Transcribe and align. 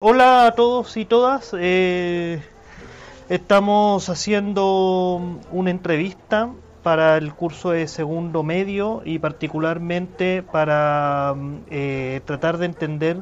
Hola 0.00 0.46
a 0.46 0.52
todos 0.52 0.96
y 0.96 1.04
todas. 1.04 1.50
Eh, 1.58 2.40
estamos 3.28 4.08
haciendo 4.08 5.20
una 5.50 5.70
entrevista 5.72 6.52
para 6.84 7.16
el 7.16 7.34
curso 7.34 7.70
de 7.70 7.88
segundo 7.88 8.44
medio 8.44 9.02
y 9.04 9.18
particularmente 9.18 10.44
para 10.44 11.34
eh, 11.68 12.20
tratar 12.26 12.58
de 12.58 12.66
entender 12.66 13.16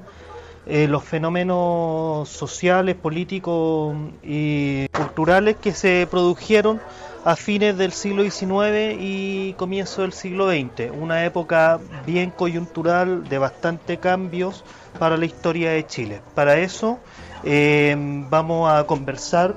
eh, 0.67 0.87
los 0.87 1.03
fenómenos 1.03 2.29
sociales, 2.29 2.95
políticos 2.95 3.97
y 4.23 4.87
culturales 4.89 5.57
que 5.57 5.73
se 5.73 6.07
produjeron 6.11 6.79
a 7.27 7.35
fines 7.35 7.77
del 7.77 7.91
siglo 7.91 8.23
XIX 8.23 8.97
y 9.01 9.55
comienzo 9.55 10.03
del 10.03 10.13
siglo 10.13 10.49
XX, 10.49 10.93
una 10.97 11.25
época 11.25 11.81
bien 12.07 12.31
coyuntural 12.31 13.29
de 13.29 13.39
bastante 13.39 13.99
cambios 13.99 14.63
para 14.97 15.17
la 15.17 15.27
historia 15.27 15.73
de 15.73 15.85
Chile. 15.85 16.21
Para 16.37 16.59
eso 16.59 17.01
eh, 17.43 17.97
vamos 18.31 18.71
a 18.71 18.85
conversar 18.85 19.57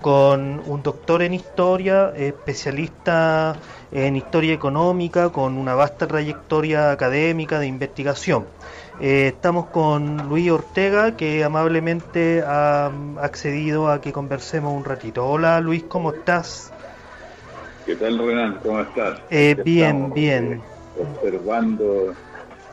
con 0.00 0.62
un 0.64 0.82
doctor 0.82 1.20
en 1.20 1.34
historia, 1.34 2.10
especialista 2.16 3.54
en 3.92 4.16
historia 4.16 4.54
económica, 4.54 5.28
con 5.28 5.58
una 5.58 5.74
vasta 5.74 6.06
trayectoria 6.06 6.90
académica 6.90 7.58
de 7.58 7.66
investigación. 7.66 8.46
Eh, 8.98 9.32
estamos 9.34 9.66
con 9.66 10.26
Luis 10.26 10.50
Ortega, 10.50 11.18
que 11.18 11.44
amablemente 11.44 12.42
ha 12.46 12.90
accedido 13.20 13.90
a 13.90 14.00
que 14.00 14.10
conversemos 14.10 14.72
un 14.72 14.86
ratito. 14.86 15.26
Hola 15.26 15.60
Luis, 15.60 15.84
¿cómo 15.86 16.12
estás? 16.12 16.72
¿Qué 17.86 17.96
tal 17.96 18.18
Renan? 18.18 18.58
¿Cómo 18.62 18.80
estás? 18.80 19.20
Eh, 19.30 19.56
bien, 19.64 20.12
bien. 20.12 20.60
observando 20.98 22.14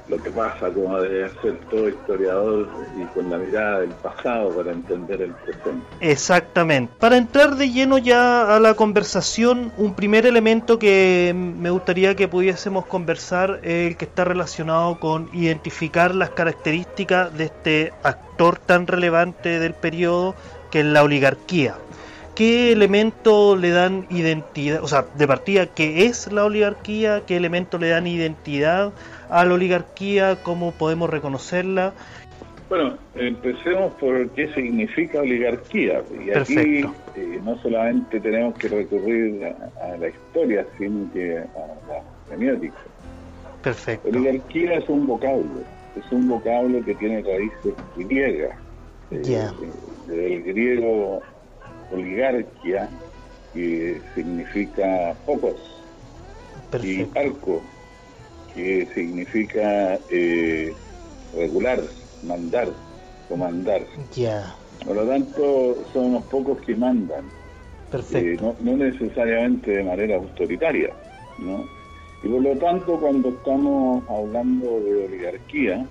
lo 0.10 0.24
que 0.24 0.30
pasa, 0.30 0.70
como 0.70 1.00
debe 1.02 1.30
ser 1.42 1.58
todo 1.70 1.90
historiador 1.90 2.70
y 2.98 3.04
con 3.14 3.30
la 3.30 3.38
mirada 3.38 3.82
del 3.82 3.90
pasado 3.90 4.50
para 4.56 4.72
entender 4.72 5.22
el 5.22 5.32
presente. 5.32 5.86
Exactamente. 6.00 6.94
Para 7.00 7.18
entrar 7.18 7.56
de 7.56 7.70
lleno 7.70 7.98
ya 7.98 8.56
a 8.56 8.60
la 8.60 8.74
conversación, 8.74 9.72
un 9.78 9.94
primer 9.94 10.26
elemento 10.26 10.80
que 10.80 11.34
me 11.36 11.70
gustaría 11.70 12.16
que 12.16 12.28
pudiésemos 12.28 12.86
conversar 12.86 13.60
es 13.64 13.90
el 13.90 13.98
que 13.98 14.06
está 14.06 14.24
relacionado 14.24 15.00
con 15.00 15.30
identificar 15.34 16.16
las 16.16 16.30
características 16.30 17.38
de 17.38 17.46
este 17.46 17.94
actor 18.04 18.60
tan 18.60 18.88
relevante 18.88 19.60
del 19.60 19.74
periodo 19.74 20.36
que 20.72 20.82
es 20.82 20.86
la 20.86 21.04
oligarquía. 21.04 21.76
¿Qué 22.38 22.72
elementos 22.72 23.60
le 23.60 23.72
dan 23.72 24.06
identidad? 24.12 24.84
O 24.84 24.88
sea, 24.88 25.08
de 25.18 25.26
partida, 25.26 25.66
¿qué 25.66 26.06
es 26.06 26.32
la 26.32 26.46
oligarquía? 26.46 27.24
¿Qué 27.26 27.36
elementos 27.36 27.82
le 27.82 27.90
dan 27.90 28.06
identidad 28.06 28.94
a 29.28 29.44
la 29.44 29.56
oligarquía? 29.56 30.38
¿Cómo 30.44 30.72
podemos 30.72 31.10
reconocerla? 31.10 31.94
Bueno, 32.70 32.96
empecemos 33.16 33.92
por 33.96 34.30
qué 34.36 34.54
significa 34.54 35.22
oligarquía. 35.22 36.04
Y 36.24 36.30
aquí 36.30 36.86
eh, 37.16 37.40
no 37.44 37.60
solamente 37.60 38.20
tenemos 38.20 38.54
que 38.60 38.68
recurrir 38.68 39.44
a, 39.82 39.98
la 39.98 40.08
historia, 40.08 40.64
sino 40.78 41.12
que 41.12 41.40
a 41.40 41.42
la 41.88 42.04
semiótica. 42.30 42.78
Perfecto. 43.64 44.10
Oligarquía 44.10 44.76
es 44.76 44.88
un 44.90 45.08
vocablo, 45.08 45.64
es 45.96 46.12
un 46.12 46.30
vocablo 46.30 46.86
que 46.86 46.94
tiene 46.94 47.24
raíces 47.24 47.74
griegas. 47.96 48.56
Eh, 49.10 49.50
del 50.08 50.44
griego 50.44 51.24
oligarquía, 51.92 52.90
que 53.54 54.02
significa 54.16 55.16
pocos, 55.26 55.56
y 56.84 57.08
arco, 57.18 57.62
que 58.54 58.88
significa 58.94 60.00
eh, 60.10 60.74
regular, 61.36 61.82
mandar, 62.24 62.70
comandar. 63.30 63.82
Ya. 64.14 64.56
Por 64.86 64.96
lo 64.96 65.08
tanto, 65.08 65.76
son 65.94 66.06
unos 66.06 66.24
pocos 66.26 66.60
que 66.62 66.76
mandan. 66.76 67.26
Perfecto. 67.92 68.50
Eh, 68.50 68.56
no, 68.62 68.72
no, 68.72 68.78
necesariamente 68.78 69.72
de 69.72 69.84
manera 69.84 70.18
autoritaria, 70.18 70.90
¿no? 71.40 71.64
Y 72.24 72.28
por 72.28 72.42
lo 72.42 72.58
tanto, 72.58 73.00
cuando 73.00 73.30
estamos 73.30 74.04
hablando 74.10 74.80
de 74.82 75.06
oligarquía, 75.06 75.86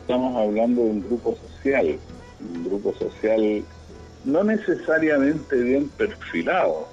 estamos 0.00 0.36
hablando 0.36 0.82
de 0.82 0.90
un 0.90 1.02
grupo 1.02 1.36
social, 1.36 1.98
un 2.40 2.64
grupo 2.64 2.92
social 2.94 3.64
no 4.24 4.44
necesariamente 4.44 5.56
bien 5.56 5.88
perfilado, 5.90 6.88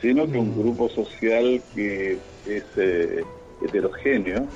sino 0.00 0.30
que 0.30 0.38
un 0.38 0.50
mm. 0.50 0.60
grupo 0.60 0.88
social 0.88 1.62
que 1.74 2.18
es 2.46 2.64
eh, 2.76 3.22
heterogéneo, 3.62 4.46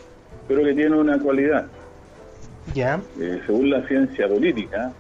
pero 0.49 0.65
que 0.65 0.75
tiene 0.75 0.97
una 0.97 1.19
cualidad. 1.19 1.67
Eh, 3.21 3.41
según 3.47 3.71
la 3.71 3.87
ciencia 3.87 4.29
política, 4.29 4.93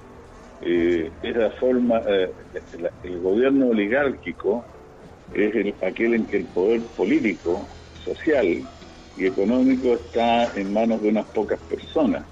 eh, 0.62 1.10
esa 1.22 1.50
forma, 1.50 2.00
el 3.02 3.20
gobierno 3.20 3.68
oligárquico 3.68 4.64
es 5.34 5.54
el, 5.54 5.74
aquel 5.82 6.14
en 6.14 6.26
que 6.26 6.38
el 6.38 6.44
poder 6.44 6.80
político, 6.96 7.66
social 8.04 8.62
y 9.16 9.26
económico 9.26 9.94
está 9.94 10.52
en 10.54 10.72
manos 10.72 11.02
de 11.02 11.08
unas 11.08 11.26
pocas 11.26 11.58
personas. 11.68 12.24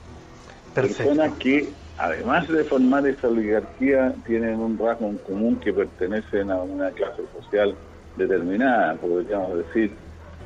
Personas 0.74 1.32
que 1.38 1.68
además 1.98 2.48
de 2.48 2.64
formar 2.64 3.06
esa 3.06 3.28
oligarquía, 3.28 4.14
tienen 4.26 4.60
un 4.60 4.78
rasgo 4.78 5.06
en 5.08 5.18
común 5.18 5.56
que 5.56 5.72
pertenecen 5.72 6.50
a 6.50 6.56
una 6.56 6.90
clase 6.90 7.22
social 7.38 7.74
determinada, 8.16 8.94
podríamos 8.94 9.58
decir, 9.58 9.92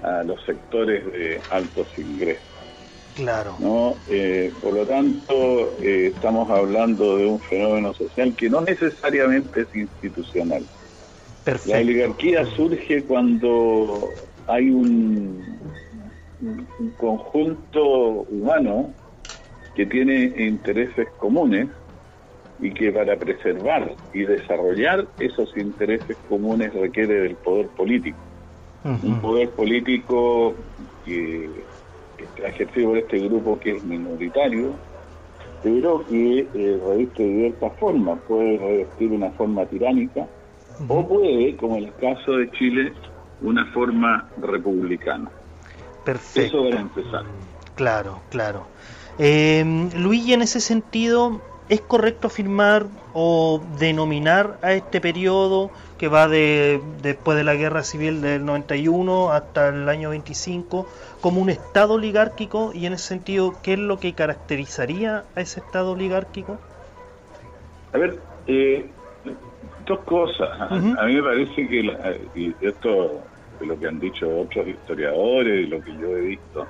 a 0.02 0.22
los 0.22 0.42
sectores 0.44 1.04
de 1.12 1.40
altos 1.50 1.86
ingresos. 1.96 2.42
Claro. 3.16 3.56
¿no? 3.58 3.96
Eh, 4.08 4.52
por 4.62 4.74
lo 4.74 4.86
tanto, 4.86 5.76
eh, 5.82 6.12
estamos 6.14 6.48
hablando 6.50 7.16
de 7.16 7.26
un 7.26 7.40
fenómeno 7.40 7.92
social 7.92 8.34
que 8.36 8.48
no 8.48 8.60
necesariamente 8.60 9.62
es 9.62 9.74
institucional. 9.74 10.64
Perfecto. 11.44 11.72
La 11.72 11.80
oligarquía 11.80 12.44
surge 12.56 13.02
cuando 13.04 14.10
hay 14.46 14.70
un, 14.70 15.58
un 16.40 16.90
conjunto 16.96 17.82
humano 18.30 18.92
que 19.78 19.86
tiene 19.86 20.34
intereses 20.36 21.06
comunes 21.18 21.68
y 22.58 22.72
que 22.72 22.90
para 22.90 23.16
preservar 23.16 23.94
y 24.12 24.24
desarrollar 24.24 25.06
esos 25.20 25.56
intereses 25.56 26.16
comunes 26.28 26.74
requiere 26.74 27.20
del 27.20 27.36
poder 27.36 27.68
político. 27.68 28.18
Un 28.82 29.20
poder 29.20 29.50
político 29.50 30.56
que, 31.04 31.48
está 32.18 32.48
ejercido 32.48 32.88
por 32.88 32.98
este 32.98 33.20
grupo 33.20 33.60
que 33.60 33.76
es 33.76 33.84
minoritario, 33.84 34.74
pero 35.62 36.04
que 36.08 36.40
eh, 36.40 36.80
reviste 36.84 37.22
de 37.22 37.28
diversas 37.28 37.72
formas. 37.78 38.18
Puede 38.26 38.58
revestir 38.58 39.12
una 39.12 39.30
forma 39.30 39.64
tiránica 39.66 40.26
o 40.88 41.06
puede, 41.06 41.54
como 41.56 41.76
en 41.76 41.84
el 41.84 41.94
caso 41.94 42.32
de 42.32 42.50
Chile, 42.50 42.92
una 43.42 43.64
forma 43.66 44.28
republicana. 44.42 45.30
Perfecto. 46.04 46.64
Eso 46.64 46.68
para 46.68 46.80
empezar. 46.80 47.22
Claro, 47.76 48.22
claro. 48.28 48.66
Eh, 49.18 49.64
Luigi, 49.96 50.32
en 50.32 50.42
ese 50.42 50.60
sentido, 50.60 51.40
¿es 51.68 51.80
correcto 51.80 52.28
afirmar 52.28 52.86
o 53.14 53.60
denominar 53.80 54.58
a 54.62 54.72
este 54.74 55.00
periodo 55.00 55.70
que 55.98 56.06
va 56.06 56.28
de 56.28 56.80
después 57.02 57.36
de 57.36 57.42
la 57.42 57.56
guerra 57.56 57.82
civil 57.82 58.20
del 58.20 58.44
91 58.44 59.32
hasta 59.32 59.68
el 59.70 59.88
año 59.88 60.10
25 60.10 60.86
como 61.20 61.40
un 61.40 61.50
estado 61.50 61.94
oligárquico? 61.94 62.70
Y 62.72 62.86
en 62.86 62.92
ese 62.92 63.08
sentido, 63.08 63.54
¿qué 63.62 63.72
es 63.72 63.80
lo 63.80 63.98
que 63.98 64.12
caracterizaría 64.12 65.24
a 65.34 65.40
ese 65.40 65.60
estado 65.60 65.92
oligárquico? 65.92 66.58
A 67.92 67.98
ver, 67.98 68.18
eh, 68.46 68.86
dos 69.84 69.98
cosas. 70.00 70.48
A 70.60 71.06
mí 71.06 71.16
me 71.16 71.22
parece 71.22 71.66
que, 71.66 72.30
y 72.36 72.54
esto 72.60 73.24
es 73.60 73.66
lo 73.66 73.78
que 73.78 73.88
han 73.88 73.98
dicho 73.98 74.28
otros 74.28 74.68
historiadores 74.68 75.66
y 75.66 75.68
lo 75.68 75.82
que 75.82 75.92
yo 75.92 76.16
he 76.16 76.20
visto, 76.20 76.68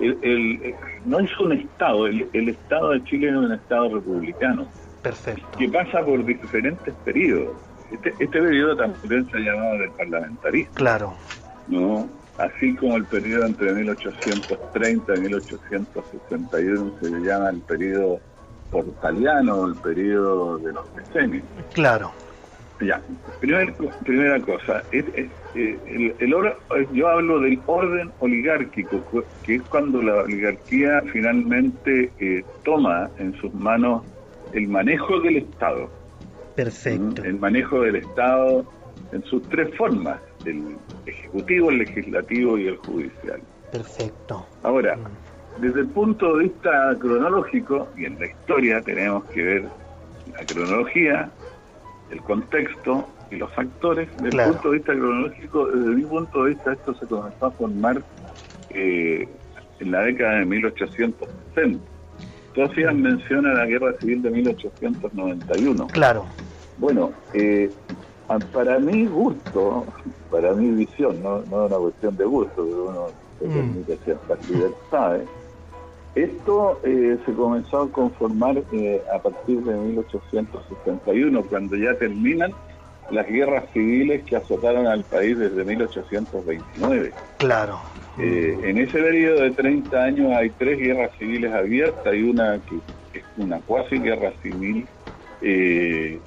el, 0.00 0.74
no 1.04 1.20
es 1.20 1.40
un 1.40 1.52
Estado, 1.52 2.06
el, 2.06 2.48
Estado 2.48 2.90
de 2.90 3.04
Chile 3.04 3.28
es 3.28 3.34
un 3.34 3.52
Estado 3.52 3.94
republicano. 3.94 4.66
Perfecto. 5.02 5.58
Que 5.58 5.68
pasa 5.68 6.04
por 6.04 6.24
diferentes 6.24 6.94
periodos. 7.04 7.56
Este, 7.92 8.10
este 8.18 8.40
periodo 8.40 8.76
también 8.76 9.30
se 9.30 9.36
ha 9.36 9.40
llamado 9.40 9.78
del 9.78 9.90
parlamentarismo. 9.90 10.74
Claro. 10.74 11.14
¿no? 11.68 12.08
Así 12.38 12.74
como 12.74 12.96
el 12.96 13.04
periodo 13.04 13.46
entre 13.46 13.72
1830 13.72 15.14
y 15.16 15.20
1861 15.20 16.92
se 17.00 17.10
le 17.10 17.20
llama 17.20 17.50
el 17.50 17.60
periodo 17.60 18.20
portaliano, 18.70 19.66
el 19.66 19.74
periodo 19.76 20.58
de 20.58 20.72
los 20.72 20.84
decenios. 20.96 21.44
Claro. 21.72 22.12
Ya, 22.80 23.00
primera 23.40 24.40
cosa, 24.40 24.82
eh, 24.92 25.28
el, 25.54 26.14
yo 26.92 27.08
hablo 27.08 27.40
del 27.40 27.58
orden 27.64 28.10
oligárquico, 28.20 29.02
que 29.42 29.54
es 29.54 29.62
cuando 29.62 30.02
la 30.02 30.16
oligarquía 30.16 31.02
finalmente 31.10 32.12
eh, 32.18 32.44
toma 32.64 33.08
en 33.18 33.34
sus 33.40 33.52
manos 33.54 34.02
el 34.52 34.68
manejo 34.68 35.20
del 35.20 35.38
Estado. 35.38 35.90
Perfecto. 36.54 37.24
El 37.24 37.38
manejo 37.38 37.80
del 37.80 37.96
Estado 37.96 38.66
en 39.12 39.22
sus 39.24 39.42
tres 39.48 39.74
formas, 39.76 40.20
el 40.44 40.76
ejecutivo, 41.06 41.70
el 41.70 41.78
legislativo 41.78 42.58
y 42.58 42.68
el 42.68 42.76
judicial. 42.76 43.40
Perfecto. 43.72 44.46
Ahora, 44.62 44.96
mm. 44.96 45.62
desde 45.62 45.80
el 45.80 45.88
punto 45.88 46.36
de 46.36 46.44
vista 46.44 46.94
cronológico 46.98 47.88
y 47.96 48.04
en 48.04 48.18
la 48.18 48.26
historia 48.26 48.80
tenemos 48.82 49.24
que 49.26 49.42
ver 49.42 49.64
la 50.32 50.44
cronología, 50.46 51.30
el 52.10 52.20
contexto 52.22 53.08
y 53.30 53.36
los 53.36 53.52
factores. 53.52 54.08
Desde 54.20 54.42
el 54.42 54.52
punto 54.52 54.70
de 54.70 54.76
vista 54.76 54.92
cronológico, 54.92 55.66
desde 55.66 55.90
mi 55.90 56.02
punto 56.02 56.44
de 56.44 56.50
vista, 56.50 56.72
esto 56.72 56.94
se 56.94 57.06
comenzó 57.06 57.46
a 57.46 57.50
formar 57.50 58.02
eh, 58.70 59.28
en 59.80 59.90
la 59.90 60.02
década 60.02 60.38
de 60.38 60.44
1860. 60.44 61.78
Tú 62.54 62.62
hacías 62.62 62.94
mención 62.94 63.46
a 63.46 63.52
la 63.52 63.66
guerra 63.66 63.92
civil 64.00 64.22
de 64.22 64.30
1891. 64.30 65.86
Claro. 65.88 66.24
Bueno, 66.78 67.12
eh, 67.34 67.70
para 68.52 68.78
mi 68.78 69.06
gusto, 69.06 69.86
para 70.30 70.52
mi 70.54 70.70
visión, 70.70 71.22
no, 71.22 71.42
no 71.50 71.66
es 71.66 71.72
una 71.72 71.78
cuestión 71.78 72.16
de 72.16 72.24
gusto, 72.24 72.54
pero 72.56 72.88
uno 72.88 73.06
se 73.38 73.46
mm. 73.46 73.52
permite 73.52 73.96
ciertas 74.04 74.50
libertades, 74.50 75.28
esto 76.16 76.80
eh, 76.82 77.18
se 77.26 77.32
comenzó 77.34 77.82
a 77.82 77.92
conformar 77.92 78.62
eh, 78.72 79.02
a 79.14 79.18
partir 79.20 79.62
de 79.62 79.74
1861, 79.74 81.42
cuando 81.42 81.76
ya 81.76 81.94
terminan 81.94 82.52
las 83.10 83.28
guerras 83.28 83.64
civiles 83.72 84.24
que 84.24 84.36
azotaron 84.36 84.86
al 84.86 85.04
país 85.04 85.38
desde 85.38 85.62
1829. 85.62 87.12
Claro. 87.38 87.78
Eh, 88.18 88.58
en 88.62 88.78
ese 88.78 88.98
periodo 88.98 89.42
de 89.42 89.50
30 89.50 90.02
años 90.02 90.32
hay 90.32 90.48
tres 90.50 90.78
guerras 90.78 91.10
civiles 91.18 91.52
abiertas 91.52 92.14
y 92.14 92.22
una 92.22 92.58
que 92.66 93.18
es 93.18 93.24
una 93.36 93.60
cuasi 93.60 93.98
guerra 93.98 94.32
civil 94.42 94.86
eh, 95.42 96.18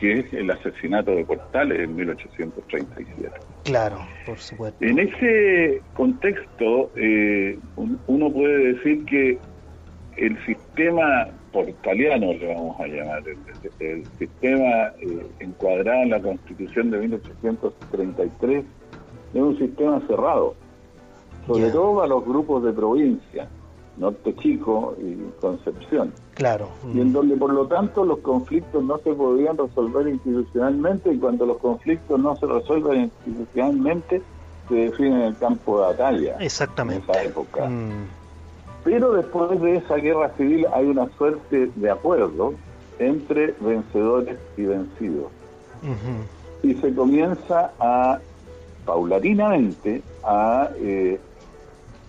que 0.00 0.20
es 0.20 0.32
el 0.32 0.50
asesinato 0.50 1.10
de 1.10 1.24
Portales 1.26 1.80
en 1.80 1.94
1837. 1.94 3.30
Claro, 3.64 3.98
por 4.24 4.38
supuesto. 4.38 4.82
En 4.82 4.98
ese 4.98 5.82
contexto, 5.94 6.90
eh, 6.96 7.58
uno 7.76 8.32
puede 8.32 8.72
decir 8.72 9.04
que 9.04 9.38
el 10.16 10.46
sistema 10.46 11.28
portaliano, 11.52 12.32
le 12.32 12.54
vamos 12.54 12.80
a 12.80 12.86
llamar, 12.86 13.22
el, 13.80 14.06
sistema 14.18 14.88
eh, 15.00 15.26
encuadrado 15.40 16.02
en 16.02 16.10
la 16.10 16.20
Constitución 16.20 16.90
de 16.90 16.98
1833, 17.00 18.64
es 19.34 19.40
un 19.40 19.58
sistema 19.58 20.00
cerrado, 20.06 20.54
sobre 21.46 21.70
todo 21.70 22.02
a 22.02 22.06
los 22.06 22.24
grupos 22.24 22.64
de 22.64 22.72
provincia 22.72 23.48
Norte 24.00 24.34
Chico 24.36 24.96
y 24.98 25.16
Concepción. 25.40 26.12
Claro. 26.34 26.68
Y 26.94 27.00
en 27.00 27.12
donde, 27.12 27.36
por 27.36 27.52
lo 27.52 27.66
tanto, 27.66 28.04
los 28.04 28.18
conflictos 28.20 28.82
no 28.82 28.98
se 28.98 29.12
podían 29.12 29.58
resolver 29.58 30.08
institucionalmente 30.08 31.12
y 31.12 31.18
cuando 31.18 31.44
los 31.44 31.58
conflictos 31.58 32.18
no 32.18 32.34
se 32.36 32.46
resuelven 32.46 33.12
institucionalmente, 33.26 34.22
se 34.68 34.74
definen 34.74 35.12
en 35.16 35.22
el 35.22 35.36
campo 35.36 35.78
de 35.78 35.86
batalla. 35.88 36.36
Exactamente. 36.40 37.04
En 37.04 37.10
esa 37.10 37.22
época. 37.22 37.68
Mm. 37.68 38.08
Pero 38.84 39.12
después 39.12 39.60
de 39.60 39.76
esa 39.76 39.96
guerra 39.96 40.30
civil 40.38 40.66
hay 40.72 40.86
una 40.86 41.06
suerte 41.18 41.70
de 41.74 41.90
acuerdo 41.90 42.54
entre 42.98 43.54
vencedores 43.60 44.38
y 44.56 44.62
vencidos. 44.62 45.26
Y 46.62 46.74
se 46.74 46.94
comienza 46.94 47.72
a, 47.78 48.18
paulatinamente, 48.86 50.02
a 50.24 50.70
eh, 50.78 51.18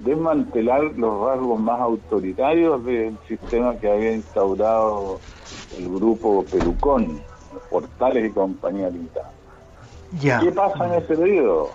desmantelar 0.03 0.83
los 0.98 1.27
rasgos 1.27 1.59
más 1.59 1.80
autoritarios 1.80 2.83
del 2.86 3.18
sistema 3.27 3.75
que 3.75 3.89
había 3.89 4.13
instaurado 4.13 5.19
el 5.77 5.88
grupo 5.88 6.44
Pelucón, 6.51 7.21
Portales 7.69 8.30
y 8.30 8.33
compañía 8.33 8.89
limitada. 8.89 9.31
¿Qué 10.19 10.51
pasa 10.51 10.88
en 10.88 11.03
ese 11.03 11.15
periodo? 11.15 11.69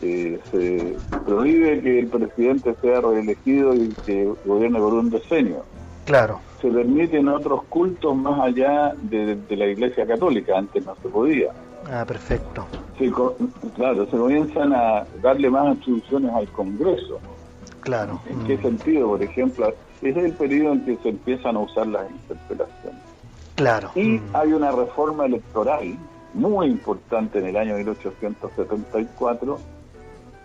Eh, 0.00 0.38
se 0.50 0.96
prohíbe 1.26 1.80
que 1.80 1.98
el 1.98 2.06
presidente 2.06 2.74
sea 2.80 3.00
reelegido 3.00 3.74
y 3.74 3.88
que 4.06 4.32
gobierne 4.44 4.78
por 4.78 4.94
un 4.94 5.10
decenio. 5.10 5.64
Claro. 6.04 6.40
Se 6.62 6.70
permiten 6.70 7.28
otros 7.28 7.64
cultos 7.64 8.16
más 8.16 8.40
allá 8.40 8.94
de, 9.02 9.38
la 9.50 9.66
Iglesia 9.66 10.06
Católica, 10.06 10.56
antes 10.56 10.86
no 10.86 10.94
se 11.02 11.08
podía. 11.08 11.52
Ah, 11.90 12.04
perfecto. 12.06 12.66
claro, 13.76 14.04
se 14.06 14.16
comienzan 14.16 14.72
a 14.72 15.04
darle 15.22 15.50
más 15.50 15.76
instrucciones 15.76 16.32
al 16.32 16.48
Congreso. 16.48 17.18
Claro. 17.88 18.20
¿En 18.28 18.44
qué 18.44 18.58
mm. 18.58 18.62
sentido? 18.62 19.08
Por 19.08 19.22
ejemplo, 19.22 19.72
es 20.02 20.14
el 20.14 20.32
periodo 20.34 20.74
en 20.74 20.84
que 20.84 20.98
se 20.98 21.08
empiezan 21.08 21.56
a 21.56 21.60
usar 21.60 21.86
las 21.86 22.10
interpelaciones. 22.10 23.00
Claro. 23.54 23.90
Y 23.94 24.18
mm. 24.18 24.22
hay 24.34 24.52
una 24.52 24.72
reforma 24.72 25.24
electoral 25.24 25.96
muy 26.34 26.66
importante 26.66 27.38
en 27.38 27.46
el 27.46 27.56
año 27.56 27.76
1874 27.76 29.58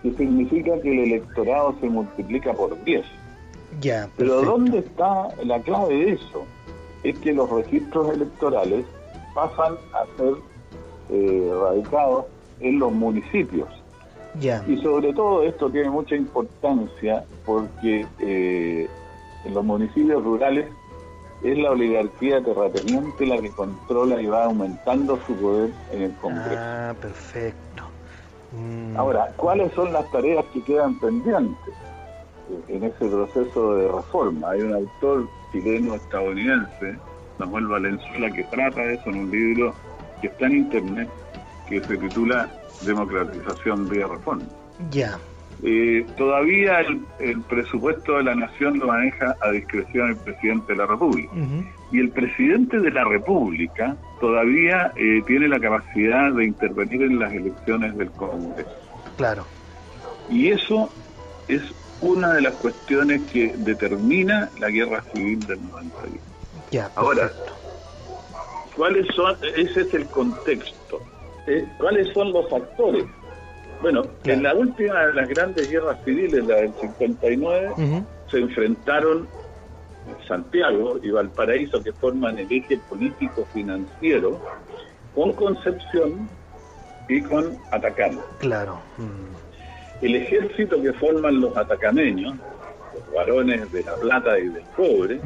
que 0.03 0.13
significa 0.13 0.79
que 0.81 0.89
el 0.89 1.11
electorado 1.11 1.75
se 1.81 1.89
multiplica 1.89 2.53
por 2.53 2.81
10. 2.85 3.05
Ya, 3.81 4.07
Pero 4.15 4.41
¿dónde 4.43 4.79
está 4.79 5.27
la 5.43 5.59
clave 5.59 5.95
de 5.95 6.11
eso? 6.13 6.45
Es 7.03 7.19
que 7.19 7.33
los 7.33 7.49
registros 7.49 8.09
electorales 8.13 8.85
pasan 9.35 9.73
a 9.91 10.17
ser 10.17 10.35
eh, 11.09 11.51
radicados 11.61 12.25
en 12.61 12.79
los 12.79 12.93
municipios. 12.93 13.67
Y 14.67 14.77
sobre 14.81 15.13
todo 15.13 15.43
esto 15.43 15.69
tiene 15.69 15.89
mucha 15.89 16.15
importancia 16.15 17.23
porque 17.45 18.05
eh, 18.19 18.89
en 19.45 19.53
los 19.53 19.63
municipios 19.63 20.23
rurales 20.23 20.67
es 21.43 21.57
la 21.57 21.71
oligarquía 21.71 22.41
terrateniente 22.41 23.25
la 23.25 23.39
que 23.39 23.49
controla 23.51 24.21
y 24.21 24.27
va 24.27 24.45
aumentando 24.45 25.19
su 25.27 25.35
poder 25.35 25.71
en 25.91 26.01
el 26.03 26.13
Congreso. 26.15 26.57
Ah, 26.57 26.93
perfecto. 26.99 27.83
Mm. 28.53 28.95
Ahora, 28.97 29.33
¿cuáles 29.35 29.71
son 29.73 29.91
las 29.91 30.09
tareas 30.11 30.45
que 30.53 30.63
quedan 30.63 30.97
pendientes 30.99 31.73
en 32.69 32.83
ese 32.83 33.07
proceso 33.07 33.75
de 33.75 33.91
reforma? 33.91 34.51
Hay 34.51 34.61
un 34.61 34.73
autor 34.73 35.27
chileno-estadounidense, 35.51 36.97
Samuel 37.37 37.67
Valenzuela, 37.67 38.31
que 38.31 38.43
trata 38.45 38.81
de 38.81 38.93
eso 38.95 39.09
en 39.09 39.19
un 39.19 39.31
libro 39.31 39.73
que 40.21 40.27
está 40.27 40.45
en 40.45 40.57
internet, 40.57 41.09
que 41.67 41.83
se 41.83 41.97
titula 41.97 42.49
democratización 42.81 43.89
vía 43.89 44.07
reforma. 44.07 44.43
Ya. 44.91 45.19
Eh, 45.65 46.05
todavía 46.17 46.81
el, 46.81 47.41
presupuesto 47.43 48.17
de 48.17 48.23
la 48.23 48.35
nación 48.35 48.79
lo 48.79 48.87
maneja 48.87 49.37
a 49.39 49.51
discreción 49.51 50.09
el 50.09 50.17
presidente 50.17 50.73
de 50.73 50.79
la 50.79 50.85
República. 50.87 51.31
Y 51.91 51.99
el 51.99 52.09
presidente 52.09 52.79
de 52.79 52.91
la 52.91 53.05
República 53.05 53.95
todavía 54.19 54.91
eh, 54.97 55.21
tiene 55.25 55.47
la 55.47 55.59
capacidad 55.59 56.33
de 56.33 56.45
intervenir 56.45 57.03
en 57.03 57.19
las 57.19 57.31
elecciones 57.31 57.95
del 57.97 58.11
Congreso. 58.11 58.71
Claro. 59.15 59.45
Y 60.29 60.49
eso 60.49 60.89
es 61.47 61.61
una 62.01 62.33
de 62.33 62.41
las 62.41 62.53
cuestiones 62.55 63.21
que 63.31 63.55
determina 63.55 64.49
la 64.59 64.69
guerra 64.69 65.01
civil 65.13 65.39
del 65.45 65.61
91. 65.69 66.17
Ya, 66.71 66.91
Ahora, 66.95 67.31
¿cuáles 68.75 69.07
son? 69.15 69.37
Ese 69.55 69.81
es 69.81 69.93
el 69.93 70.07
contexto. 70.07 70.82
Eh, 71.47 71.65
¿Cuáles 71.77 72.13
son 72.13 72.31
los 72.31 72.49
factores? 72.49 73.05
Bueno, 73.81 74.03
en 74.23 74.43
la 74.43 74.53
última 74.53 75.07
de 75.07 75.13
las 75.13 75.27
grandes 75.27 75.69
guerras 75.69 75.97
civiles, 76.05 76.45
la 76.45 76.55
del 76.55 76.73
59, 76.79 77.73
se 78.31 78.37
enfrentaron 78.37 79.27
Santiago 80.27 80.99
y 81.01 81.11
Valparaíso, 81.11 81.83
que 81.83 81.91
forman 81.93 82.39
el 82.39 82.51
eje 82.51 82.77
político 82.89 83.45
financiero, 83.53 84.39
con 85.13 85.33
Concepción 85.33 86.29
y 87.09 87.21
con 87.21 87.57
Atacama. 87.71 88.21
Claro. 88.39 88.79
Mm. 88.97 90.05
El 90.05 90.15
ejército 90.15 90.81
que 90.81 90.93
forman 90.93 91.39
los 91.39 91.55
atacameños, 91.55 92.35
los 92.93 93.13
varones 93.13 93.71
de 93.71 93.83
la 93.83 93.95
plata 93.95 94.39
y 94.39 94.49
del 94.49 94.63
cobre, 94.75 95.19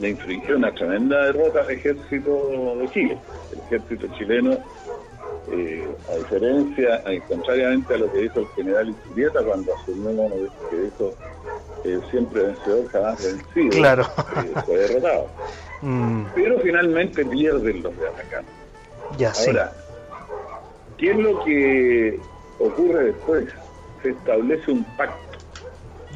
le 0.00 0.10
infringió 0.10 0.56
una 0.56 0.72
tremenda 0.72 1.26
derrota 1.26 1.60
al 1.60 1.70
ejército 1.70 2.76
de 2.78 2.88
Chile. 2.90 3.18
El 3.52 3.58
ejército 3.60 4.06
chileno 4.16 4.58
eh, 5.52 5.88
a 6.10 6.16
diferencia, 6.16 7.02
contrariamente 7.28 7.94
a 7.94 7.98
lo 7.98 8.12
que 8.12 8.22
dijo 8.22 8.40
el 8.40 8.48
general 8.48 8.88
Iturrieta 8.88 9.42
cuando 9.44 9.74
asumió 9.74 10.28
que 10.70 10.76
dijo 10.76 11.14
eh, 11.84 12.00
siempre 12.10 12.42
vencedor, 12.42 12.88
jamás 12.88 13.24
vencido, 13.24 13.70
claro. 13.70 14.02
Eh, 14.44 14.60
fue 14.64 14.78
derrotado. 14.78 15.28
Mm. 15.82 16.24
Pero 16.34 16.58
finalmente 16.60 17.22
pierden 17.22 17.82
los 17.82 17.94
de 17.98 18.08
Atacama. 18.08 18.48
Ya, 19.18 19.30
Ahora, 19.46 19.72
¿qué 20.96 21.10
es 21.10 21.18
lo 21.18 21.44
que 21.44 22.18
ocurre 22.58 23.04
después? 23.04 23.44
Se 24.02 24.08
establece 24.08 24.70
un 24.72 24.82
pacto. 24.96 25.26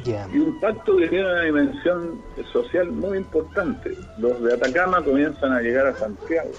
Y 0.03 0.39
un 0.39 0.59
pacto 0.59 0.97
que 0.97 1.07
tiene 1.09 1.25
una 1.25 1.43
dimensión 1.43 2.21
social 2.51 2.91
muy 2.91 3.19
importante. 3.19 3.91
Los 4.17 4.41
de 4.41 4.55
Atacama 4.55 5.03
comienzan 5.03 5.53
a 5.53 5.61
llegar 5.61 5.85
a 5.85 5.95
Santiago 5.95 6.49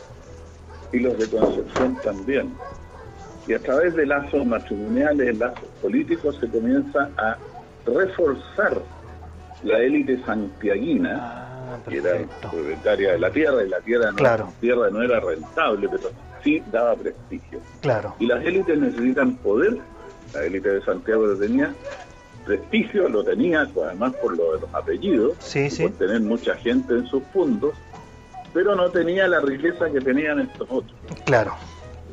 y 0.92 0.98
los 1.00 1.18
de 1.18 1.28
Concepción 1.28 1.96
también. 2.02 2.52
Y 3.46 3.54
a 3.54 3.58
través 3.58 3.94
de 3.94 4.06
lazos 4.06 4.46
matrimoniales, 4.46 5.36
lazos 5.38 5.68
políticos, 5.80 6.36
se 6.40 6.48
comienza 6.48 7.10
a 7.16 7.36
reforzar 7.86 8.80
la 9.64 9.78
élite 9.78 10.22
santiaguina, 10.24 11.18
ah, 11.20 11.78
que 11.88 11.98
era 11.98 12.18
propietaria 12.40 13.12
de 13.12 13.18
la 13.18 13.30
tierra, 13.30 13.64
y 13.64 13.68
la 13.68 13.80
tierra 13.80 14.12
no, 14.12 14.52
tierra 14.60 14.90
no 14.90 15.02
era 15.02 15.20
rentable, 15.20 15.88
pero 15.88 16.10
sí 16.42 16.62
daba 16.70 16.94
prestigio. 16.94 17.60
Claro. 17.80 18.14
Y 18.18 18.26
las 18.26 18.44
élites 18.44 18.78
necesitan 18.78 19.36
poder, 19.36 19.78
la 20.34 20.44
élite 20.44 20.68
de 20.68 20.82
Santiago 20.82 21.26
lo 21.26 21.36
tenía, 21.36 21.74
prestigio 22.44 23.08
lo 23.08 23.24
tenía, 23.24 23.60
además 23.62 24.14
por 24.16 24.36
lo 24.36 24.54
de 24.54 24.60
los 24.60 24.74
apellidos, 24.74 25.36
por 25.80 25.90
tener 25.92 26.20
mucha 26.20 26.54
gente 26.56 26.94
en 26.94 27.06
sus 27.06 27.22
puntos, 27.24 27.74
pero 28.52 28.74
no 28.74 28.90
tenía 28.90 29.26
la 29.28 29.40
riqueza 29.40 29.90
que 29.90 30.00
tenían 30.00 30.40
estos 30.40 30.68
otros. 30.70 30.94
Claro. 31.24 31.54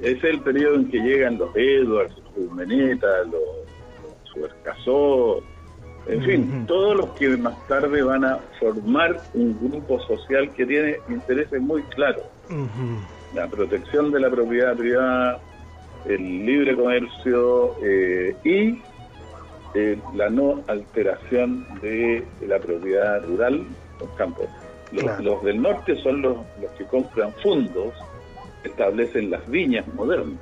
Es 0.02 0.24
el 0.24 0.40
periodo 0.42 0.76
en 0.76 0.90
que 0.90 1.00
llegan 1.00 1.38
los 1.38 1.56
Edwards, 1.56 2.16
los 2.38 2.52
Meneta, 2.54 3.08
los 3.26 3.44
Suercasó, 4.32 5.44
en 6.10 6.24
fin, 6.24 6.66
todos 6.66 6.96
los 6.96 7.10
que 7.12 7.30
más 7.38 7.56
tarde 7.68 8.02
van 8.02 8.26
a 8.26 8.40
formar 8.60 9.22
un 9.36 9.56
grupo 9.60 10.00
social 10.02 10.52
que 10.54 10.66
tiene 10.66 10.98
intereses 11.08 11.62
muy 11.62 11.84
claros. 11.84 12.24
La 13.36 13.48
protección 13.48 14.12
de 14.12 14.20
la 14.20 14.30
propiedad 14.32 14.76
privada, 14.76 15.40
el 16.06 16.46
libre 16.46 16.76
comercio 16.76 17.76
eh, 17.84 18.36
y 18.44 18.82
eh, 19.76 20.00
la 20.16 20.32
no 20.32 20.64
alteración 20.68 21.68
de 21.80 22.26
la 22.48 22.58
propiedad 22.58 23.24
rural, 23.26 23.68
los 24.00 24.10
campos. 24.18 24.48
Los, 24.92 25.44
del 25.44 25.62
norte 25.62 25.96
son 26.02 26.22
los, 26.22 26.38
los 26.62 26.72
que 26.78 26.86
compran 26.86 27.32
fondos, 27.44 27.94
establecen 28.64 29.30
las 29.30 29.48
viñas 29.50 29.88
modernas. 29.94 30.40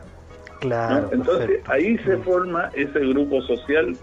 Claro, 0.59 1.09
Entonces 1.11 1.61
ahí 1.67 1.97
se 1.99 2.17
forma 2.17 2.71
ese 2.73 2.99
grupo 2.99 3.41
social 3.43 3.95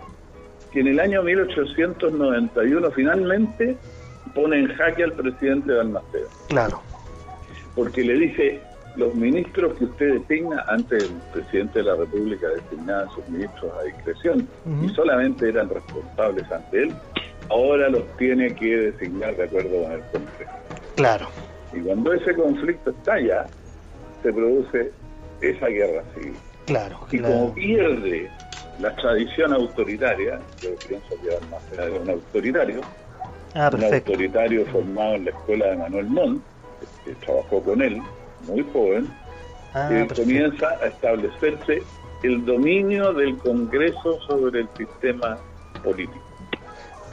que 0.70 0.80
en 0.80 0.88
el 0.88 1.00
año 1.00 1.22
1891 1.22 2.90
finalmente 2.90 3.76
pone 4.34 4.58
en 4.58 4.68
jaque 4.74 5.04
al 5.04 5.12
presidente 5.12 5.72
Balmaceda. 5.72 6.28
Claro. 6.48 6.80
Porque 7.74 8.02
le 8.04 8.14
dice, 8.14 8.60
los 8.96 9.14
ministros 9.14 9.74
que 9.78 9.84
usted 9.84 10.20
designa, 10.20 10.64
antes 10.68 11.04
el 11.04 11.16
presidente 11.32 11.80
de 11.80 11.84
la 11.86 11.96
República 11.96 12.48
designaba 12.48 13.02
a 13.02 13.10
sus 13.10 13.28
ministros 13.28 13.72
a 13.80 13.82
discreción 13.84 14.48
y 14.82 14.88
solamente 14.90 15.48
eran 15.48 15.68
responsables 15.68 16.50
ante 16.50 16.82
él, 16.84 16.94
ahora 17.50 17.88
los 17.88 18.04
tiene 18.16 18.54
que 18.54 18.76
designar 18.76 19.36
de 19.36 19.44
acuerdo 19.44 19.82
con 19.82 19.92
el 19.92 20.00
Congreso. 20.12 20.52
Claro. 20.96 21.28
Y 21.72 21.80
cuando 21.80 22.12
ese 22.12 22.34
conflicto 22.34 22.90
estalla, 22.90 23.46
se 24.22 24.32
produce 24.32 24.92
esa 25.40 25.66
guerra 25.66 26.02
civil. 26.14 26.36
Claro. 26.66 26.98
Y 27.10 27.18
como 27.18 27.54
pierde 27.54 28.30
la 28.80 28.94
tradición 28.96 29.52
autoritaria, 29.52 30.40
yo 30.60 30.70
pienso 30.88 31.08
que 31.22 31.46
más 31.50 31.70
de 31.70 31.98
un 31.98 32.10
autoritario, 32.10 32.80
ah, 33.54 33.70
un 33.72 33.84
autoritario 33.84 34.66
formado 34.66 35.14
en 35.16 35.24
la 35.26 35.30
escuela 35.30 35.66
de 35.66 35.76
Manuel 35.76 36.06
Montt, 36.06 36.42
que, 37.04 37.14
trabajó 37.14 37.62
con 37.62 37.82
él, 37.82 38.00
muy 38.46 38.64
joven, 38.72 39.08
ah, 39.74 39.88
que 39.88 40.14
comienza 40.14 40.68
a 40.82 40.86
establecerse 40.86 41.82
el 42.22 42.44
dominio 42.44 43.12
del 43.12 43.36
Congreso 43.38 44.18
sobre 44.26 44.60
el 44.60 44.68
sistema 44.76 45.38
político. 45.82 46.33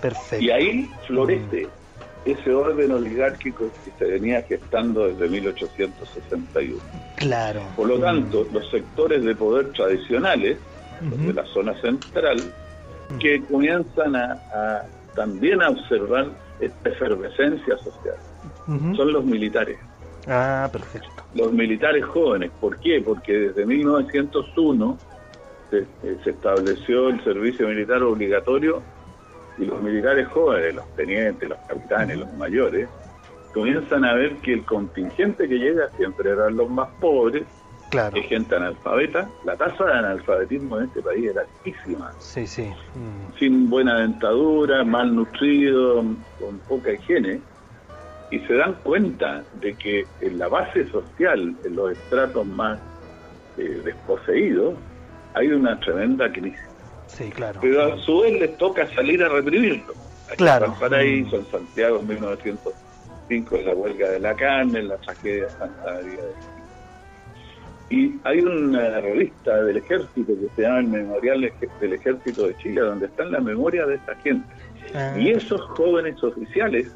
Perfecto. 0.01 0.43
Y 0.43 0.49
ahí 0.49 0.89
florece 1.07 1.67
mm. 1.67 2.29
ese 2.29 2.53
orden 2.53 2.91
oligárquico 2.91 3.69
que 3.85 3.91
se 3.97 4.11
venía 4.11 4.41
gestando 4.43 5.07
desde 5.07 5.29
1861. 5.29 6.81
Claro. 7.17 7.61
Por 7.75 7.87
lo 7.87 7.99
tanto, 7.99 8.47
los 8.51 8.69
sectores 8.69 9.23
de 9.23 9.35
poder 9.35 9.71
tradicionales 9.71 10.57
de 11.01 11.33
la 11.33 11.45
zona 11.47 11.79
central, 11.81 12.37
que 13.19 13.41
comienzan 13.45 14.15
a, 14.15 14.83
también 15.15 15.61
a 15.61 15.69
observar 15.69 16.29
esta 16.59 16.89
efervescencia 16.89 17.77
social. 17.77 18.15
Son 18.95 19.11
los 19.11 19.25
militares. 19.25 19.77
Ah, 20.27 20.69
perfecto. 20.71 21.09
Los 21.33 21.51
militares 21.51 22.05
jóvenes. 22.05 22.51
¿Por 22.59 22.79
qué? 22.79 23.01
Porque 23.03 23.33
desde 23.33 23.65
1901 23.65 24.97
se, 25.69 25.79
eh, 25.79 26.17
se 26.23 26.29
estableció 26.29 27.09
el 27.09 27.23
servicio 27.23 27.67
militar 27.67 28.03
obligatorio 28.03 28.83
y 29.61 29.65
los 29.65 29.81
militares 29.81 30.27
jóvenes, 30.29 30.75
los 30.75 30.95
tenientes, 30.95 31.47
los 31.47 31.59
capitanes, 31.67 32.17
los 32.17 32.33
mayores, 32.33 32.89
comienzan 33.53 34.03
a 34.03 34.13
ver 34.15 34.37
que 34.37 34.53
el 34.53 34.65
contingente 34.65 35.47
que 35.47 35.59
llega 35.59 35.89
siempre 35.97 36.31
eran 36.31 36.57
los 36.57 36.69
más 36.69 36.89
pobres, 36.99 37.43
Claro. 37.91 38.15
Hay 38.15 38.23
gente 38.23 38.55
analfabeta. 38.55 39.29
La 39.43 39.57
tasa 39.57 39.83
de 39.83 39.91
analfabetismo 39.91 40.77
en 40.77 40.85
este 40.85 41.01
país 41.01 41.29
era 41.29 41.41
altísima. 41.41 42.13
Sí, 42.19 42.47
sí. 42.47 42.63
Mm. 42.63 43.37
Sin 43.37 43.69
buena 43.69 43.99
dentadura, 43.99 44.85
mal 44.85 45.13
nutrido, 45.13 45.97
con 46.39 46.59
poca 46.69 46.93
higiene. 46.93 47.41
Y 48.31 48.39
se 48.39 48.53
dan 48.53 48.75
cuenta 48.83 49.43
de 49.59 49.73
que 49.73 50.05
en 50.21 50.39
la 50.39 50.47
base 50.47 50.89
social, 50.89 51.53
en 51.65 51.75
los 51.75 51.91
estratos 51.91 52.47
más 52.47 52.79
eh, 53.57 53.81
desposeídos, 53.83 54.75
hay 55.33 55.51
una 55.51 55.77
tremenda 55.81 56.31
crisis. 56.31 56.70
Sí, 57.13 57.29
claro. 57.29 57.59
Pero 57.61 57.93
a 57.93 57.97
su 57.97 58.21
vez 58.21 58.39
les 58.39 58.57
toca 58.57 58.87
salir 58.93 59.23
a 59.23 59.29
reprimirlo. 59.29 59.93
Aquí 60.27 60.37
claro. 60.37 60.65
En 60.65 60.71
Valparaíso, 60.71 61.35
en 61.37 61.45
Santiago, 61.47 61.99
en 61.99 62.07
1905, 62.07 63.55
en 63.55 63.65
la 63.65 63.73
huelga 63.73 64.09
de 64.09 64.19
la 64.19 64.35
carne, 64.35 64.79
en 64.79 64.87
la 64.87 64.97
tragedia 64.97 65.45
de 65.45 65.49
Santa 65.49 65.83
María 65.83 66.23
de 66.23 66.61
y 67.91 68.17
hay 68.23 68.39
una 68.39 69.01
revista 69.01 69.63
del 69.63 69.77
ejército 69.77 70.33
que 70.33 70.47
se 70.55 70.61
llama 70.61 70.79
el 70.79 70.87
Memorial 70.87 71.51
del 71.81 71.93
Ejército 71.93 72.47
de 72.47 72.55
Chile, 72.55 72.79
donde 72.79 73.07
están 73.07 73.33
las 73.33 73.43
memorias 73.43 73.85
de 73.85 73.95
esta 73.95 74.15
gente. 74.15 74.47
Ah. 74.95 75.13
Y 75.19 75.31
esos 75.31 75.59
jóvenes 75.71 76.23
oficiales 76.23 76.89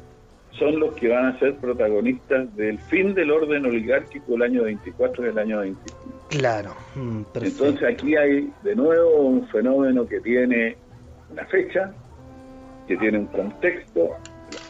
son 0.52 0.80
los 0.80 0.94
que 0.94 1.08
van 1.08 1.26
a 1.26 1.38
ser 1.38 1.56
protagonistas 1.56 2.54
del 2.56 2.78
fin 2.78 3.12
del 3.12 3.30
orden 3.30 3.66
oligárquico 3.66 4.36
el 4.36 4.42
año 4.42 4.62
24 4.62 5.26
y 5.26 5.28
el 5.28 5.38
año 5.38 5.58
25. 5.60 5.98
Claro. 6.28 6.74
Mm, 6.94 7.22
Entonces 7.34 7.94
aquí 7.94 8.16
hay 8.16 8.52
de 8.62 8.74
nuevo 8.74 9.20
un 9.20 9.46
fenómeno 9.48 10.06
que 10.06 10.20
tiene 10.20 10.76
una 11.30 11.44
fecha, 11.46 11.92
que 12.86 12.96
tiene 12.96 13.18
un 13.18 13.26
contexto. 13.26 14.10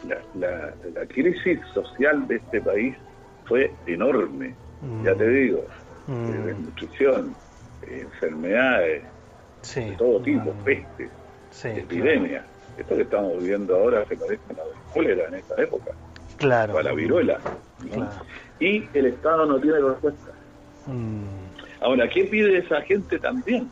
La, 0.07 0.73
la 0.93 1.05
crisis 1.07 1.59
social 1.73 2.27
de 2.27 2.37
este 2.37 2.61
país 2.61 2.95
fue 3.47 3.71
enorme, 3.85 4.53
ya 5.03 5.15
te 5.15 5.27
digo 5.27 5.63
mm. 6.07 6.45
desnutrición, 6.45 7.35
enfermedades 7.87 9.03
de 9.75 9.95
todo 9.97 10.21
tipo, 10.21 10.53
mm. 10.53 10.63
pestes, 10.63 11.09
epidemias. 11.63 12.45
Esto 12.77 12.95
que 12.95 13.01
estamos 13.01 13.39
viviendo 13.39 13.75
ahora 13.75 14.05
se 14.05 14.15
parece 14.15 14.41
a 14.51 14.53
la 14.53 14.63
cólera 14.93 15.27
en 15.29 15.35
esta 15.35 15.61
época, 15.61 15.91
claro. 16.37 16.75
o 16.75 16.77
a 16.77 16.83
la 16.83 16.93
viruela. 16.93 17.39
Y 18.59 18.87
el 18.93 19.07
Estado 19.07 19.45
no 19.45 19.59
tiene 19.59 19.79
respuesta. 19.79 20.31
Mm. 20.85 21.46
Ahora, 21.81 22.07
¿qué 22.09 22.23
pide 22.25 22.57
esa 22.57 22.81
gente 22.81 23.19
también? 23.19 23.69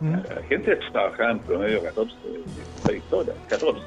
La 0.00 0.42
gente 0.48 0.76
trabajaba 0.92 1.32
en 1.32 1.38
promedio 1.40 1.82
14, 1.82 2.14
16 2.84 3.12
horas, 3.12 3.36
14. 3.48 3.80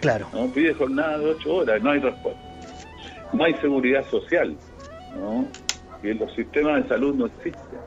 Claro. 0.00 0.26
¿no? 0.32 0.50
Pide 0.52 0.72
jornada 0.72 1.18
de 1.18 1.26
8 1.26 1.54
horas, 1.54 1.82
no 1.82 1.90
hay 1.90 2.00
respuesta. 2.00 2.40
No 3.32 3.44
hay 3.44 3.54
seguridad 3.54 4.04
social, 4.06 4.56
¿no? 5.16 5.46
y 6.02 6.14
los 6.14 6.32
sistemas 6.34 6.82
de 6.82 6.88
salud 6.88 7.14
no 7.14 7.26
existen. 7.26 7.78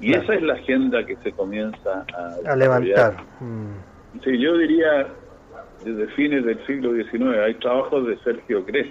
Y 0.00 0.12
esa 0.12 0.34
es 0.34 0.42
la 0.42 0.54
agenda 0.54 1.04
que 1.06 1.16
se 1.16 1.32
comienza 1.32 2.04
a, 2.14 2.52
a 2.52 2.56
levantar. 2.56 3.16
Mm. 3.40 4.20
Sí, 4.22 4.38
yo 4.38 4.56
diría 4.58 5.06
desde 5.84 6.06
fines 6.08 6.44
del 6.44 6.64
siglo 6.66 6.92
XIX. 6.94 7.38
Hay 7.44 7.54
trabajos 7.54 8.06
de 8.06 8.18
Sergio 8.18 8.64
Cres 8.66 8.88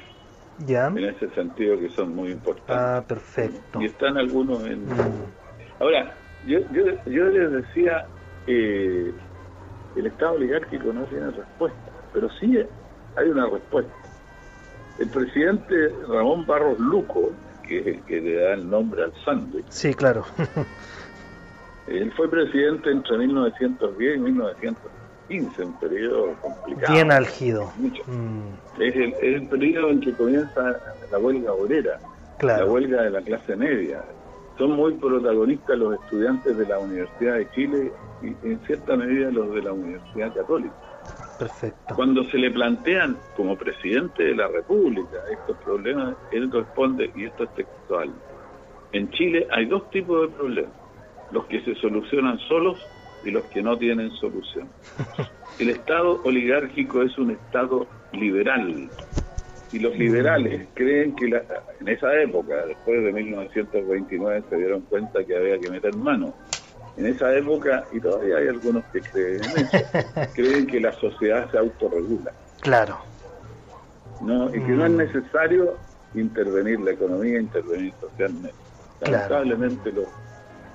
¿Ya? 0.59 0.87
en 0.87 1.03
ese 1.03 1.29
sentido 1.31 1.77
que 1.79 1.89
son 1.89 2.15
muy 2.15 2.31
importantes. 2.31 2.75
Ah, 2.75 3.03
perfecto. 3.07 3.81
Y 3.81 3.85
están 3.85 4.17
algunos 4.17 4.65
en... 4.65 4.85
Mm. 4.85 5.25
Ahora, 5.79 6.15
yo, 6.45 6.59
yo, 6.71 6.85
yo 7.05 7.25
les 7.25 7.51
decía, 7.51 8.05
eh, 8.47 9.11
el 9.95 10.05
Estado 10.05 10.33
oligárquico 10.33 10.93
no 10.93 11.03
tiene 11.05 11.31
respuesta, 11.31 11.91
pero 12.13 12.29
sí 12.39 12.57
hay 13.15 13.29
una 13.29 13.49
respuesta. 13.49 13.93
El 14.99 15.09
presidente 15.09 15.93
Ramón 16.07 16.45
Barros 16.45 16.79
Luco, 16.79 17.31
que 17.67 17.79
es 17.79 17.87
el 17.87 18.03
que 18.03 18.21
le 18.21 18.35
da 18.35 18.53
el 18.53 18.69
nombre 18.69 19.03
al 19.03 19.13
sándwich. 19.25 19.65
Sí, 19.69 19.93
claro. 19.93 20.23
Él 21.87 22.11
fue 22.13 22.29
presidente 22.29 22.89
entre 22.89 23.17
1910 23.17 24.17
y 24.17 24.19
1915, 25.29 25.63
un 25.63 25.79
periodo 25.79 26.35
complicado. 26.41 26.93
Bien 26.93 27.11
algido. 27.11 27.71
Mm. 27.77 28.81
Es, 28.81 28.95
el, 28.95 29.13
es, 29.13 29.35
el, 29.35 29.47
periodo 29.47 29.89
en 29.89 30.01
que 30.01 30.13
comienza 30.13 30.79
la 31.11 31.17
huelga 31.17 31.53
obrera, 31.53 31.99
claro. 32.37 32.65
la 32.65 32.71
huelga 32.71 33.01
de 33.03 33.09
la 33.09 33.21
clase 33.21 33.55
media. 33.55 34.03
Son 34.57 34.71
muy 34.71 34.93
protagonistas 34.93 35.77
los 35.77 35.99
estudiantes 36.01 36.57
de 36.57 36.65
la 36.65 36.79
Universidad 36.79 37.35
de 37.35 37.49
Chile 37.51 37.91
y 38.21 38.27
en 38.47 38.59
cierta 38.65 38.95
medida 38.95 39.29
los 39.31 39.53
de 39.53 39.61
la 39.61 39.73
Universidad 39.73 40.33
Católica. 40.33 40.73
Perfecto. 41.37 41.95
Cuando 41.95 42.23
se 42.25 42.37
le 42.37 42.49
plantean 42.51 43.17
como 43.35 43.57
presidente 43.57 44.23
de 44.23 44.35
la 44.35 44.47
República 44.47 45.17
estos 45.31 45.57
problemas, 45.57 46.15
él 46.31 46.49
responde, 46.51 47.11
y 47.15 47.25
esto 47.25 47.43
es 47.43 47.53
textual, 47.55 48.13
en 48.93 49.09
Chile 49.11 49.45
hay 49.51 49.65
dos 49.65 49.89
tipos 49.89 50.21
de 50.21 50.37
problemas, 50.37 50.71
los 51.31 51.45
que 51.47 51.61
se 51.65 51.75
solucionan 51.75 52.39
solos 52.47 52.79
y 53.25 53.31
los 53.31 53.43
que 53.45 53.61
no 53.61 53.77
tienen 53.77 54.11
solución. 54.11 54.69
El 55.59 55.69
Estado 55.71 56.21
oligárquico 56.23 57.01
es 57.01 57.17
un 57.17 57.31
Estado 57.31 57.87
liberal, 58.13 58.89
y 59.71 59.79
los 59.79 59.97
liberales 59.97 60.67
creen 60.75 61.15
que 61.15 61.27
la, 61.27 61.41
en 61.81 61.87
esa 61.89 62.13
época, 62.21 62.65
después 62.65 63.03
de 63.03 63.11
1929, 63.11 64.43
se 64.49 64.55
dieron 64.57 64.81
cuenta 64.81 65.23
que 65.25 65.35
había 65.35 65.59
que 65.59 65.69
meter 65.69 65.93
mano 65.93 66.33
en 66.97 67.07
esa 67.07 67.35
época, 67.35 67.83
y 67.91 67.99
todavía 67.99 68.37
hay 68.37 68.47
algunos 68.47 68.85
que 68.85 69.01
creen 69.01 69.41
en 69.43 69.65
eso, 69.65 69.77
creen 70.33 70.67
que 70.67 70.79
la 70.79 70.93
sociedad 70.99 71.49
se 71.51 71.57
autorregula. 71.57 72.31
Claro. 72.61 72.97
¿no? 74.21 74.47
Y 74.49 74.59
que 74.61 74.71
no 74.71 74.85
es 74.85 74.91
Mm. 74.91 74.97
necesario 74.97 75.73
intervenir 76.13 76.79
la 76.79 76.91
economía, 76.91 77.39
intervenir 77.39 77.93
socialmente. 77.99 78.55
Lamentablemente 79.01 79.91
los, 79.91 80.05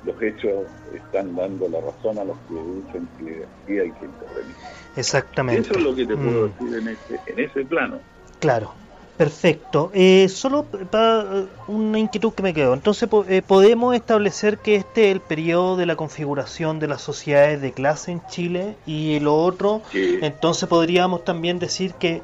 los 0.04 0.22
hechos 0.22 0.66
están 0.94 1.34
dando 1.36 1.68
la 1.68 1.80
razón 1.80 2.18
a 2.18 2.24
los 2.24 2.36
que 2.48 2.54
dicen 2.54 3.08
que 3.18 3.46
sí 3.66 3.78
hay 3.78 3.90
que 3.92 4.06
intervenir. 4.06 4.56
Exactamente. 4.96 5.62
Eso 5.62 5.74
es 5.74 5.84
lo 5.84 5.94
que 5.94 6.06
te 6.06 6.16
puedo 6.16 6.48
mm. 6.48 6.52
decir 6.52 6.78
en 6.78 6.88
ese, 6.88 7.20
en 7.26 7.38
ese 7.38 7.64
plano. 7.64 7.98
Claro. 8.38 8.72
Perfecto. 9.20 9.90
Eh, 9.92 10.30
solo 10.30 10.64
para 10.64 11.40
eh, 11.40 11.46
una 11.68 11.98
inquietud 11.98 12.32
que 12.32 12.42
me 12.42 12.54
quedó. 12.54 12.72
Entonces, 12.72 13.06
eh, 13.28 13.42
¿podemos 13.46 13.94
establecer 13.94 14.56
que 14.56 14.76
este 14.76 15.08
es 15.10 15.12
el 15.12 15.20
periodo 15.20 15.76
de 15.76 15.84
la 15.84 15.94
configuración 15.94 16.78
de 16.78 16.88
las 16.88 17.02
sociedades 17.02 17.60
de 17.60 17.72
clase 17.72 18.12
en 18.12 18.22
Chile? 18.28 18.76
Y 18.86 19.20
lo 19.20 19.36
otro, 19.36 19.82
entonces 19.92 20.66
podríamos 20.70 21.22
también 21.22 21.58
decir 21.58 21.92
que 21.98 22.22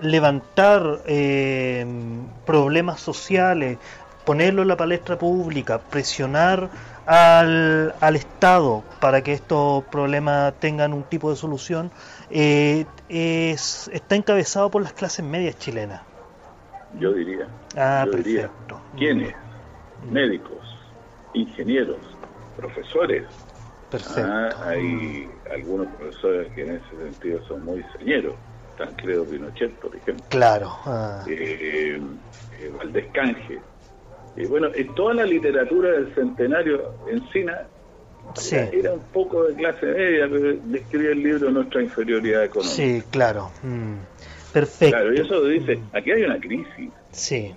levantar 0.00 1.02
problemas 2.46 3.00
sociales, 3.02 3.76
ponerlo 4.26 4.62
en 4.62 4.68
la 4.68 4.76
palestra 4.76 5.16
pública, 5.16 5.78
presionar 5.78 6.68
al, 7.06 7.94
al 8.00 8.16
Estado 8.16 8.82
para 9.00 9.22
que 9.22 9.32
estos 9.32 9.84
problemas 9.84 10.52
tengan 10.58 10.92
un 10.92 11.04
tipo 11.04 11.30
de 11.30 11.36
solución, 11.36 11.90
eh, 12.30 12.84
es, 13.08 13.88
está 13.92 14.16
encabezado 14.16 14.70
por 14.70 14.82
las 14.82 14.92
clases 14.92 15.24
medias 15.24 15.56
chilenas. 15.58 16.02
Yo 16.98 17.12
diría. 17.12 17.46
Ah, 17.76 18.04
perfecto. 18.10 18.80
¿Quiénes? 18.98 19.34
Mm. 20.04 20.12
Médicos, 20.12 20.76
ingenieros, 21.32 21.98
profesores. 22.56 23.24
Perfecto. 23.90 24.28
Ah, 24.28 24.50
hay 24.66 25.30
algunos 25.54 25.86
profesores 25.94 26.52
que 26.52 26.62
en 26.62 26.76
ese 26.76 27.10
sentido 27.12 27.46
son 27.46 27.64
muy 27.64 27.84
señeros. 27.96 28.34
Tancredo 28.76 29.24
Pinochet, 29.24 29.72
por 29.76 29.94
ejemplo. 29.94 30.24
Claro. 30.28 30.76
Ah. 30.84 31.24
Eh, 31.28 32.00
eh, 32.60 32.72
Valdés 32.76 33.06
Canje. 33.12 33.60
Bueno, 34.44 34.68
en 34.74 34.94
toda 34.94 35.14
la 35.14 35.24
literatura 35.24 35.92
del 35.92 36.14
centenario 36.14 36.94
Encina 37.10 37.66
era 38.72 38.92
un 38.92 39.00
poco 39.12 39.44
de 39.44 39.54
clase 39.54 39.86
media, 39.86 40.28
pero 40.30 40.58
describe 40.64 41.12
el 41.12 41.22
libro 41.22 41.50
nuestra 41.50 41.82
inferioridad 41.82 42.44
económica. 42.44 42.74
Sí, 42.74 43.02
claro. 43.10 43.50
Mm. 43.62 43.94
Perfecto. 44.52 44.96
Claro, 44.96 45.14
y 45.14 45.18
eso 45.18 45.44
dice, 45.44 45.80
aquí 45.92 46.10
hay 46.12 46.22
una 46.22 46.38
crisis. 46.38 46.90
Sí. 47.12 47.54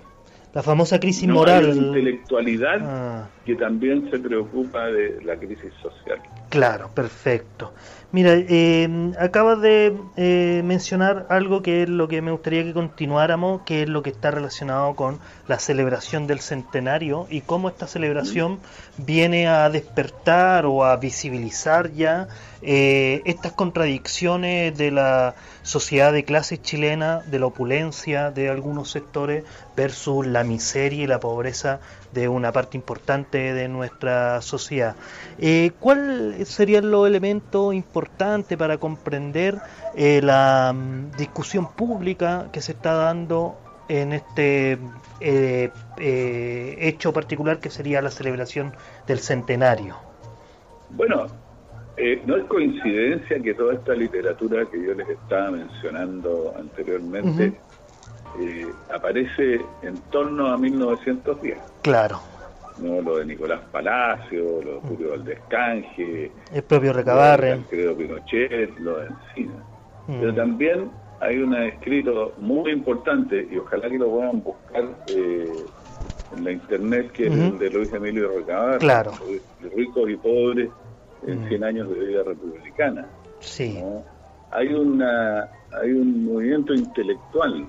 La 0.52 0.62
famosa 0.62 0.98
crisis 0.98 1.28
moral. 1.28 1.70
Hay 1.70 1.78
intelectualidad 1.78 2.78
ah. 2.82 3.28
que 3.44 3.54
también 3.54 4.10
se 4.10 4.18
preocupa 4.18 4.86
de 4.86 5.22
la 5.22 5.36
crisis 5.36 5.72
social. 5.80 6.20
Claro, 6.48 6.90
perfecto. 6.94 7.72
Mira, 8.12 8.32
eh, 8.34 9.12
acabas 9.20 9.60
de 9.60 9.96
eh, 10.16 10.62
mencionar 10.64 11.26
algo 11.28 11.62
que 11.62 11.84
es 11.84 11.88
lo 11.88 12.08
que 12.08 12.20
me 12.22 12.32
gustaría 12.32 12.64
que 12.64 12.72
continuáramos, 12.72 13.62
que 13.62 13.82
es 13.84 13.88
lo 13.88 14.02
que 14.02 14.10
está 14.10 14.32
relacionado 14.32 14.96
con 14.96 15.20
la 15.46 15.60
celebración 15.60 16.26
del 16.26 16.40
centenario 16.40 17.28
y 17.30 17.42
cómo 17.42 17.68
esta 17.68 17.86
celebración 17.86 18.58
viene 18.96 19.46
a 19.46 19.70
despertar 19.70 20.66
o 20.66 20.84
a 20.84 20.96
visibilizar 20.96 21.92
ya 21.92 22.26
eh, 22.62 23.22
estas 23.26 23.52
contradicciones 23.52 24.76
de 24.76 24.90
la 24.90 25.36
sociedad 25.62 26.12
de 26.12 26.24
clases 26.24 26.60
chilena, 26.60 27.20
de 27.20 27.38
la 27.38 27.46
opulencia 27.46 28.32
de 28.32 28.48
algunos 28.48 28.90
sectores 28.90 29.44
versus 29.76 30.26
la 30.26 30.42
miseria 30.42 31.04
y 31.04 31.06
la 31.06 31.20
pobreza 31.20 31.78
de 32.12 32.28
una 32.28 32.52
parte 32.52 32.76
importante 32.76 33.54
de 33.54 33.68
nuestra 33.68 34.40
sociedad. 34.40 34.96
Eh, 35.38 35.72
¿Cuáles 35.78 36.48
serían 36.48 36.90
los 36.90 37.06
elementos 37.06 37.74
importantes 37.74 38.56
para 38.58 38.78
comprender 38.78 39.58
eh, 39.94 40.20
la 40.22 40.72
mm, 40.74 41.16
discusión 41.16 41.72
pública 41.72 42.48
que 42.52 42.60
se 42.60 42.72
está 42.72 42.94
dando 42.94 43.56
en 43.88 44.12
este 44.12 44.78
eh, 45.20 45.70
hecho 46.78 47.12
particular 47.12 47.58
que 47.58 47.70
sería 47.70 48.00
la 48.02 48.10
celebración 48.10 48.72
del 49.06 49.18
centenario? 49.18 49.96
Bueno, 50.90 51.26
no 52.26 52.36
es 52.36 52.44
coincidencia 52.44 53.40
que 53.40 53.54
toda 53.54 53.74
esta 53.74 53.94
literatura 53.94 54.64
que 54.66 54.82
yo 54.82 54.94
les 54.94 55.08
estaba 55.08 55.50
mencionando 55.50 56.54
anteriormente 56.56 57.52
eh, 58.38 58.66
aparece 58.94 59.60
en 59.82 59.96
torno 60.10 60.48
a 60.48 60.56
1910. 60.56 61.58
Claro. 61.82 62.20
¿no? 62.78 63.00
Lo 63.02 63.18
de 63.18 63.26
Nicolás 63.26 63.60
Palacio, 63.70 64.62
lo 64.62 64.74
de 64.74 64.80
Julio 64.88 65.10
Valdescanje, 65.10 66.32
el 66.52 66.62
propio 66.62 66.92
Recabarren, 66.92 67.64
creo 67.68 67.96
Pinochet, 67.96 68.78
lo 68.78 68.98
de 68.98 69.06
Encina. 69.08 69.64
Mm. 70.06 70.20
Pero 70.20 70.34
también 70.34 70.90
hay 71.20 71.38
un 71.38 71.54
escrito 71.54 72.32
muy 72.38 72.72
importante, 72.72 73.46
y 73.50 73.58
ojalá 73.58 73.88
que 73.88 73.98
lo 73.98 74.10
puedan 74.10 74.42
buscar 74.42 74.84
eh, 75.08 75.52
en 76.36 76.44
la 76.44 76.52
internet, 76.52 77.12
que 77.12 77.26
es 77.26 77.32
el 77.32 77.58
de 77.58 77.70
Luis 77.70 77.92
Emilio 77.92 78.30
Recabarren, 78.38 78.78
claro. 78.78 79.12
Ricos 79.76 80.08
y 80.08 80.16
Pobres 80.16 80.70
en 81.26 81.48
100 81.48 81.60
mm. 81.60 81.64
años 81.64 81.90
de 81.90 82.00
vida 82.06 82.22
republicana. 82.22 83.06
Sí. 83.40 83.78
Hay, 84.52 84.68
una, 84.72 85.48
hay 85.80 85.92
un 85.92 86.24
movimiento 86.24 86.74
intelectual 86.74 87.66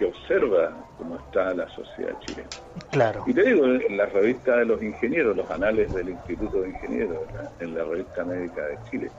que 0.00 0.06
observa 0.06 0.72
cómo 0.96 1.16
está 1.16 1.52
la 1.52 1.68
sociedad 1.68 2.18
chilena. 2.20 2.48
Claro. 2.90 3.22
Y 3.26 3.34
te 3.34 3.42
digo, 3.44 3.66
en 3.66 3.98
la 3.98 4.06
revista 4.06 4.56
de 4.56 4.64
los 4.64 4.82
ingenieros, 4.82 5.36
los 5.36 5.50
anales 5.50 5.92
del 5.92 6.08
Instituto 6.08 6.62
de 6.62 6.70
Ingenieros, 6.70 7.18
en 7.60 7.74
la 7.74 7.84
revista 7.84 8.24
médica 8.24 8.62
de 8.66 8.78
Chile, 8.90 9.10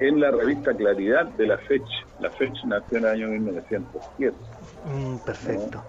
en 0.00 0.20
la 0.20 0.30
revista 0.30 0.72
Claridad 0.72 1.26
de 1.26 1.46
la 1.46 1.58
FECH, 1.58 2.06
la 2.20 2.30
FECH 2.30 2.64
nació 2.64 2.98
en 2.98 3.04
el 3.04 3.10
año 3.10 3.28
1907. 3.28 4.34
Mm, 4.86 5.16
perfecto. 5.26 5.84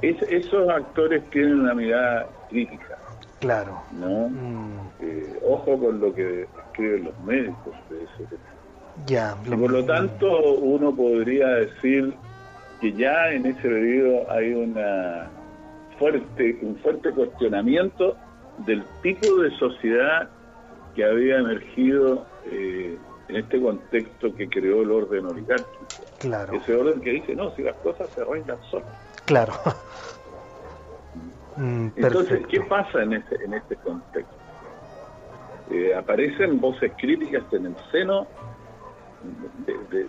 esos 0.00 0.68
actores 0.68 1.28
tienen 1.30 1.60
una 1.60 1.74
mirada 1.74 2.28
crítica. 2.50 2.98
Claro. 3.40 3.82
¿no? 3.98 4.28
Mm. 4.28 4.78
Eh, 5.00 5.40
ojo 5.44 5.76
con 5.76 5.98
lo 5.98 6.14
que 6.14 6.46
escriben 6.66 7.04
los 7.06 7.18
médicos 7.24 7.74
de 7.90 8.04
ese 8.04 8.30
tema. 8.30 8.42
Ya, 9.06 9.36
y 9.44 9.56
por 9.56 9.72
lo 9.72 9.84
tanto, 9.84 10.54
uno 10.54 10.94
podría 10.94 11.48
decir 11.48 12.14
que 12.82 12.92
ya 12.94 13.30
en 13.30 13.46
ese 13.46 13.62
periodo 13.62 14.28
hay 14.28 14.52
una 14.52 15.30
fuerte, 16.00 16.58
un 16.62 16.76
fuerte 16.78 17.12
cuestionamiento 17.12 18.16
del 18.66 18.82
tipo 19.02 19.36
de 19.36 19.56
sociedad 19.56 20.28
que 20.96 21.04
había 21.04 21.38
emergido 21.38 22.26
eh, 22.50 22.98
en 23.28 23.36
este 23.36 23.62
contexto 23.62 24.34
que 24.34 24.48
creó 24.48 24.82
el 24.82 24.90
orden 24.90 25.26
oligárquico. 25.26 25.86
Claro. 26.18 26.54
Ese 26.54 26.74
orden 26.74 27.00
que 27.00 27.10
dice, 27.10 27.36
no, 27.36 27.54
si 27.54 27.62
las 27.62 27.76
cosas 27.76 28.10
se 28.10 28.20
arreglan 28.20 28.58
solas. 28.68 28.88
Claro. 29.26 29.52
Mm, 31.54 31.88
Entonces, 31.96 32.46
¿qué 32.46 32.62
pasa 32.62 33.02
en 33.02 33.12
este, 33.12 33.36
en 33.44 33.52
este 33.52 33.76
contexto? 33.76 34.34
Eh, 35.70 35.94
aparecen 35.94 36.58
voces 36.58 36.90
críticas 36.98 37.44
en 37.52 37.66
el 37.66 37.76
seno 37.92 38.26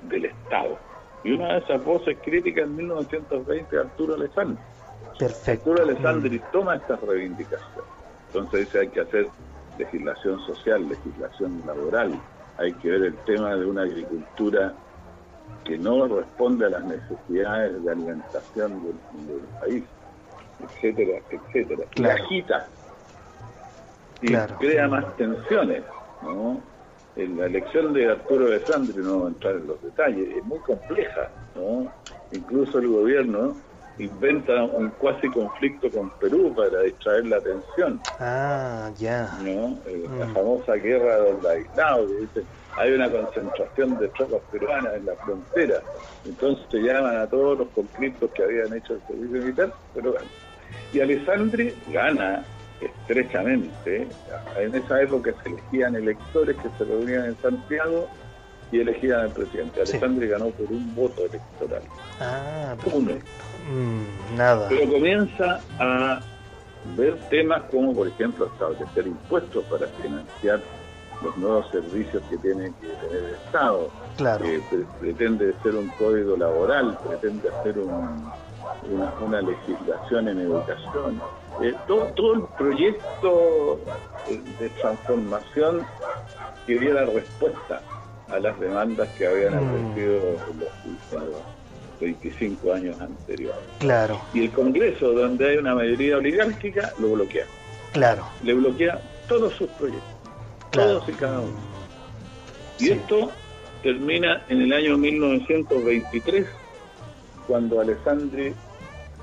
del 0.10 0.26
Estado 0.26 0.80
y 1.24 1.32
una 1.32 1.54
de 1.54 1.60
esas 1.60 1.84
voces 1.84 2.18
críticas 2.24 2.66
en 2.66 2.76
1920 2.76 3.78
Arturo 3.78 4.16
Alessandri. 4.16 4.64
Perfecto. 5.18 5.72
Arturo 5.72 5.90
Alessandri 5.90 6.40
mm. 6.40 6.44
toma 6.52 6.76
esta 6.76 6.96
reivindicación. 6.98 7.86
Entonces 8.28 8.66
dice 8.66 8.80
hay 8.80 8.88
que 8.90 9.02
hacer 9.02 9.28
legislación 9.78 10.40
social, 10.46 10.88
legislación 10.88 11.64
laboral, 11.66 12.20
hay 12.58 12.74
que 12.74 12.90
ver 12.90 13.04
el 13.04 13.16
tema 13.26 13.56
de 13.56 13.66
una 13.66 13.84
agricultura 13.84 14.74
que 15.64 15.78
no 15.78 16.08
responde 16.08 16.66
a 16.66 16.70
las 16.70 16.84
necesidades 16.84 17.84
de 17.84 17.92
alimentación 17.92 18.84
del, 18.84 18.96
país, 19.60 19.84
etcétera, 20.62 21.20
etcétera. 21.30 21.84
Claro. 21.92 22.18
Y 22.18 22.22
agita 22.22 22.68
y 24.22 24.36
crea 24.58 24.88
más 24.88 25.18
tensiones, 25.18 25.84
¿no? 26.22 26.62
En 27.15 27.38
la 27.38 27.45
elección 27.45 27.93
de 27.93 28.10
Arturo 28.10 28.47
Alessandri, 28.47 28.97
no 28.97 29.19
voy 29.19 29.26
a 29.26 29.30
entrar 29.30 29.56
en 29.56 29.67
los 29.67 29.82
detalles, 29.82 30.36
es 30.36 30.43
muy 30.45 30.60
compleja, 30.60 31.30
¿no? 31.56 31.91
Incluso 32.32 32.80
el 32.80 32.88
gobierno 32.88 33.56
inventa 33.99 34.63
un 34.63 34.89
cuasi 34.89 35.28
conflicto 35.30 35.89
con 35.91 36.10
Perú 36.12 36.54
para 36.56 36.82
distraer 36.82 37.28
la 37.28 37.38
atención. 37.38 38.02
Ah, 38.19 38.91
ya. 38.97 39.38
¿no? 39.41 39.78
Eh, 39.86 40.08
la 40.17 40.26
mm. 40.26 40.34
famosa 40.34 40.73
guerra 40.73 41.17
de 41.21 41.34
los 41.34 41.45
aislados, 41.45 42.10
que 42.10 42.17
dice, 42.17 42.43
hay 42.76 42.91
una 42.93 43.10
concentración 43.10 43.99
de 43.99 44.08
tropas 44.10 44.41
peruanas 44.52 44.95
en 44.95 45.06
la 45.06 45.15
frontera. 45.15 45.82
Entonces 46.26 46.67
te 46.69 46.80
llaman 46.80 47.17
a 47.17 47.28
todos 47.28 47.60
los 47.60 47.67
conflictos 47.69 48.32
que 48.32 48.43
habían 48.43 48.73
hecho 48.73 48.95
el 48.95 49.02
servicio 49.08 49.41
militar, 49.41 49.73
pero 49.93 50.12
bueno. 50.13 50.28
Y 50.91 50.99
Alessandri 50.99 51.73
gana 51.91 52.43
estrechamente. 52.86 54.08
En 54.58 54.76
esa 54.76 55.02
época 55.02 55.34
se 55.43 55.50
elegían 55.50 55.96
electores 55.96 56.56
que 56.58 56.69
se 56.78 56.86
reunían 56.86 57.26
en 57.26 57.38
Santiago 57.41 58.10
y 58.72 58.80
elegían 58.80 59.22
al 59.22 59.30
presidente. 59.32 59.86
Sí. 59.86 60.00
ganó 60.00 60.50
por 60.50 60.72
un 60.72 60.96
voto 60.96 61.26
electoral. 61.26 61.84
Ah, 62.19 62.76
Uno. 62.91 63.12
Mm, 63.69 64.36
nada. 64.38 64.67
Pero 64.69 64.91
comienza 64.91 65.62
a 65.80 66.19
ver 66.98 67.17
temas 67.30 67.63
como, 67.72 67.93
por 67.93 68.08
ejemplo, 68.08 68.48
establecer 68.48 69.08
impuestos 69.08 69.63
para 69.65 69.88
financiar 69.88 70.60
los 71.24 71.38
nuevos 71.38 71.69
servicios 71.72 72.22
que 72.30 72.38
tiene 72.38 72.74
que 72.82 72.88
tener 72.88 73.24
el 73.24 73.36
Estado. 73.46 73.89
Claro. 74.17 74.46
pretende 75.00 75.54
ser 75.63 75.76
un 75.76 75.88
código 75.89 76.36
laboral, 76.36 76.98
pretende 77.08 77.50
hacer 77.50 77.80
un, 77.80 78.32
una, 78.89 79.41
legislación 79.41 80.28
en 80.28 80.39
educación. 80.39 81.22
Eh, 81.62 81.74
todo, 81.88 82.06
todo 82.15 82.34
el 82.34 82.43
proyecto 82.58 83.80
de 84.60 84.69
transformación 84.82 85.86
que 86.65 86.80
diera 86.80 87.06
respuesta 87.06 87.82
a 88.30 88.39
las 88.39 88.60
demandas 88.60 89.10
que 89.17 89.28
habían 89.28 89.54
mm. 89.54 89.67
aparecido 89.67 90.15
en 91.12 91.30
los, 91.30 91.54
25 92.00 92.74
años 92.74 93.00
anteriores. 93.00 93.62
Claro. 93.80 94.19
Y 94.34 94.46
el 94.46 94.52
Congreso, 94.52 95.13
donde 95.13 95.52
hay 95.52 95.58
una 95.58 95.76
mayoría 95.76 96.17
oligárquica, 96.17 96.91
lo 97.00 97.13
bloquea. 97.13 97.46
Claro. 97.93 98.26
Le 98.43 98.54
bloquea 98.54 99.00
todos 99.28 99.54
sus 99.54 99.69
proyectos. 99.69 100.04
Todos 100.72 101.08
y 101.08 101.12
cada 101.13 101.39
uno. 101.39 101.54
Y 102.80 102.89
esto 102.89 103.32
termina 103.84 104.43
en 104.50 104.63
el 104.63 104.74
año 104.74 104.98
1923, 104.98 106.48
cuando 107.48 107.80
Alessandri 107.80 108.54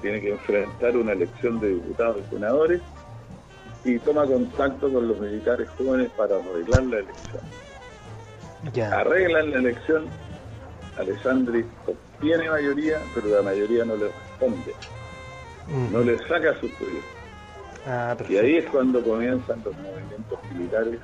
tiene 0.01 0.21
que 0.21 0.31
enfrentar 0.31 0.97
una 0.97 1.13
elección 1.13 1.61
de 1.61 1.75
diputados 1.75 2.19
y 2.27 2.35
senadores 2.35 2.81
y 3.85 3.99
toma 4.01 4.27
contacto 4.27 4.93
con 4.93 5.09
los 5.09 5.19
militares 5.19 5.69
jóvenes 5.79 6.11
para 6.17 6.37
arreglar 6.37 6.83
la 6.85 6.99
elección. 6.99 7.43
Arreglan 8.93 9.51
la 9.51 9.59
elección, 9.59 10.07
Alessandri 10.99 11.65
obtiene 11.87 12.51
mayoría, 12.51 12.99
pero 13.15 13.29
la 13.29 13.43
mayoría 13.43 13.85
no 13.85 13.97
le 13.97 14.07
responde, 14.07 14.75
no 15.91 16.01
le 16.01 16.19
saca 16.19 16.53
sus 16.61 16.71
proyectos. 16.73 17.21
Ah, 17.87 18.15
y 18.29 18.37
ahí 18.37 18.57
es 18.59 18.67
cuando 18.67 19.03
comienzan 19.03 19.63
los 19.65 19.75
movimientos 19.79 20.39
militares 20.53 21.01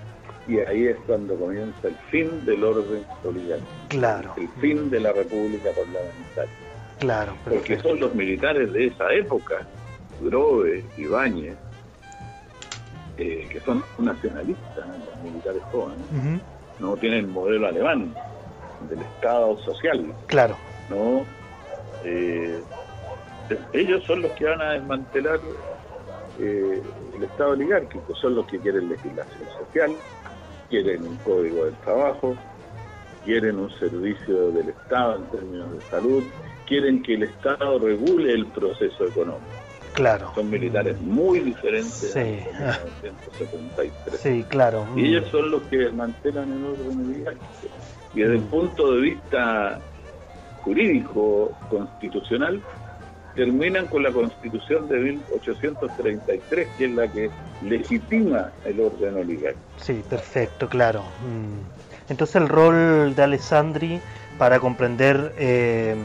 y 0.47 0.59
ahí 0.59 0.89
es 0.89 0.97
cuando 1.07 1.35
comienza 1.37 1.89
el 1.89 1.97
fin 2.11 2.45
del 2.45 2.63
orden 2.63 3.05
oligárquico. 3.25 3.71
Claro. 3.89 4.35
El 4.37 4.49
fin 4.61 4.91
de 4.91 5.01
la 5.01 5.13
república 5.13 5.71
parlamentaria. 5.71 6.66
Claro. 6.99 7.37
Porque 7.45 7.79
son 7.81 8.01
los 8.01 8.15
militares 8.15 8.73
de 8.73 8.87
esa 8.87 9.13
época, 9.13 9.67
Grove, 10.21 10.85
Ibáñez, 10.97 11.57
eh, 13.19 13.47
que 13.51 13.61
son 13.61 13.83
nacionalistas, 13.99 14.87
los 14.87 15.23
militares 15.23 15.63
jóvenes, 15.71 16.07
no 16.79 16.97
tienen 16.97 17.21
el 17.21 17.29
modelo 17.29 17.67
alemán 17.67 18.15
del 18.89 19.01
Estado 19.01 19.59
social. 19.59 20.15
Claro. 20.27 20.57
No, 20.91 21.25
eh, 22.05 22.61
ellos 23.73 24.05
son 24.05 24.23
los 24.23 24.33
que 24.33 24.45
van 24.45 24.61
a 24.61 24.73
desmantelar 24.73 25.41
eh, 26.39 26.83
el 27.15 27.25
Estado 27.25 27.51
oligárquico, 27.51 28.15
son 28.15 28.35
los 28.35 28.47
que 28.47 28.59
quieren 28.59 28.89
legislación 28.89 29.49
social, 29.59 29.97
quieren 30.69 31.07
un 31.07 31.17
código 31.17 31.65
del 31.65 31.75
trabajo, 31.77 32.37
quieren 33.25 33.59
un 33.59 33.71
servicio 33.79 34.51
del 34.53 34.69
Estado 34.69 35.17
en 35.17 35.25
términos 35.27 35.73
de 35.73 35.81
salud, 35.91 36.25
quieren 36.67 37.03
que 37.03 37.15
el 37.15 37.25
Estado 37.25 37.79
regule 37.79 38.33
el 38.33 38.47
proceso 38.47 39.07
económico. 39.07 39.47
Claro. 39.95 40.31
Son 40.35 40.51
militares 40.51 41.01
muy 41.01 41.41
diferentes 41.41 42.13
sí. 42.13 42.19
a 42.19 42.79
1973. 43.03 44.21
Sí, 44.21 44.45
claro. 44.47 44.87
Y 44.95 45.07
ellos 45.07 45.27
son 45.31 45.51
los 45.51 45.63
que 45.65 45.89
mantienen 45.91 46.53
el 46.53 46.65
orden 46.67 47.11
oligárquico. 47.11 47.75
Y 48.15 48.21
desde 48.21 48.35
el 48.35 48.43
mm. 48.43 48.49
punto 48.49 48.93
de 48.93 49.01
vista 49.01 49.81
jurídico, 50.63 51.53
constitucional, 51.71 52.61
terminan 53.35 53.87
con 53.87 54.03
la 54.03 54.13
constitución 54.13 54.87
de 54.89 54.99
1833, 54.99 56.69
que 56.77 56.85
es 56.85 56.91
la 56.91 57.09
que 57.09 57.31
legitima 57.63 58.51
el 58.67 58.81
orden 58.81 59.15
oligárquico. 59.15 59.67
Sí, 59.79 60.03
perfecto, 60.09 60.69
claro. 60.69 61.01
Mm. 61.01 62.11
Entonces 62.11 62.37
el 62.37 62.49
rol 62.49 63.15
de 63.15 63.23
Alessandri 63.23 64.01
para 64.39 64.61
comprender 64.61 65.33
eh, 65.39 65.97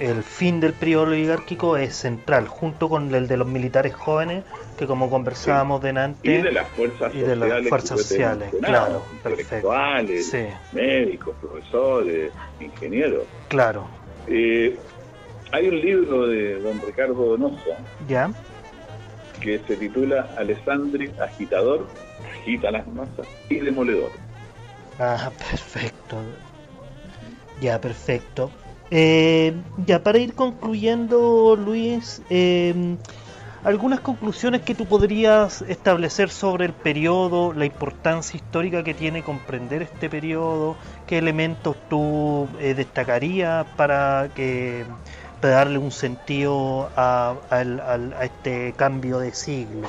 el 0.00 0.22
fin 0.22 0.60
del 0.60 0.72
periodo 0.72 1.02
oligárquico 1.04 1.76
es 1.76 1.94
central, 1.94 2.48
junto 2.48 2.88
con 2.88 3.14
el 3.14 3.28
de 3.28 3.36
los 3.36 3.46
militares 3.46 3.94
jóvenes, 3.94 4.44
que 4.78 4.86
como 4.86 5.10
conversábamos 5.10 5.82
delante, 5.82 6.38
y 6.38 6.42
de 6.42 6.52
las 6.52 6.68
fuerzas 6.68 7.14
y 7.14 7.18
de 7.18 7.34
sociales, 7.34 7.60
las 7.60 7.68
fuerzas 7.68 8.00
sociales 8.00 8.54
claro, 8.62 9.04
perfecto. 9.22 9.70
médicos, 10.72 11.36
profesores, 11.38 12.32
ingenieros. 12.60 13.24
Claro. 13.48 13.88
Eh, 14.26 14.78
hay 15.52 15.68
un 15.68 15.78
libro 15.78 16.26
de 16.28 16.60
don 16.60 16.80
Ricardo 16.80 17.36
Donoso 17.36 17.76
¿Ya? 18.08 18.30
que 19.42 19.58
se 19.66 19.76
titula 19.76 20.30
Alessandri, 20.38 21.10
agitador, 21.20 21.86
agita 22.38 22.70
las 22.70 22.86
masas 22.88 23.26
y 23.50 23.58
demoledor. 23.58 24.12
Ah, 24.98 25.30
perfecto. 25.50 26.22
Ya, 27.60 27.78
perfecto. 27.78 28.50
Eh, 28.90 29.54
ya, 29.86 30.02
para 30.02 30.18
ir 30.18 30.34
concluyendo, 30.34 31.56
Luis, 31.56 32.22
eh, 32.28 32.96
algunas 33.62 34.00
conclusiones 34.00 34.62
que 34.62 34.74
tú 34.74 34.86
podrías 34.86 35.62
establecer 35.62 36.30
sobre 36.30 36.64
el 36.64 36.72
periodo, 36.72 37.52
la 37.52 37.66
importancia 37.66 38.36
histórica 38.36 38.82
que 38.82 38.94
tiene 38.94 39.22
comprender 39.22 39.82
este 39.82 40.10
periodo, 40.10 40.76
qué 41.06 41.18
elementos 41.18 41.76
tú 41.88 42.48
eh, 42.60 42.74
destacarías 42.74 43.66
para 43.76 44.28
que 44.34 44.84
para 45.40 45.54
darle 45.54 45.78
un 45.78 45.90
sentido 45.90 46.90
a, 46.96 47.34
este 48.22 48.74
cambio 48.76 49.18
de 49.20 49.32
siglo. 49.32 49.88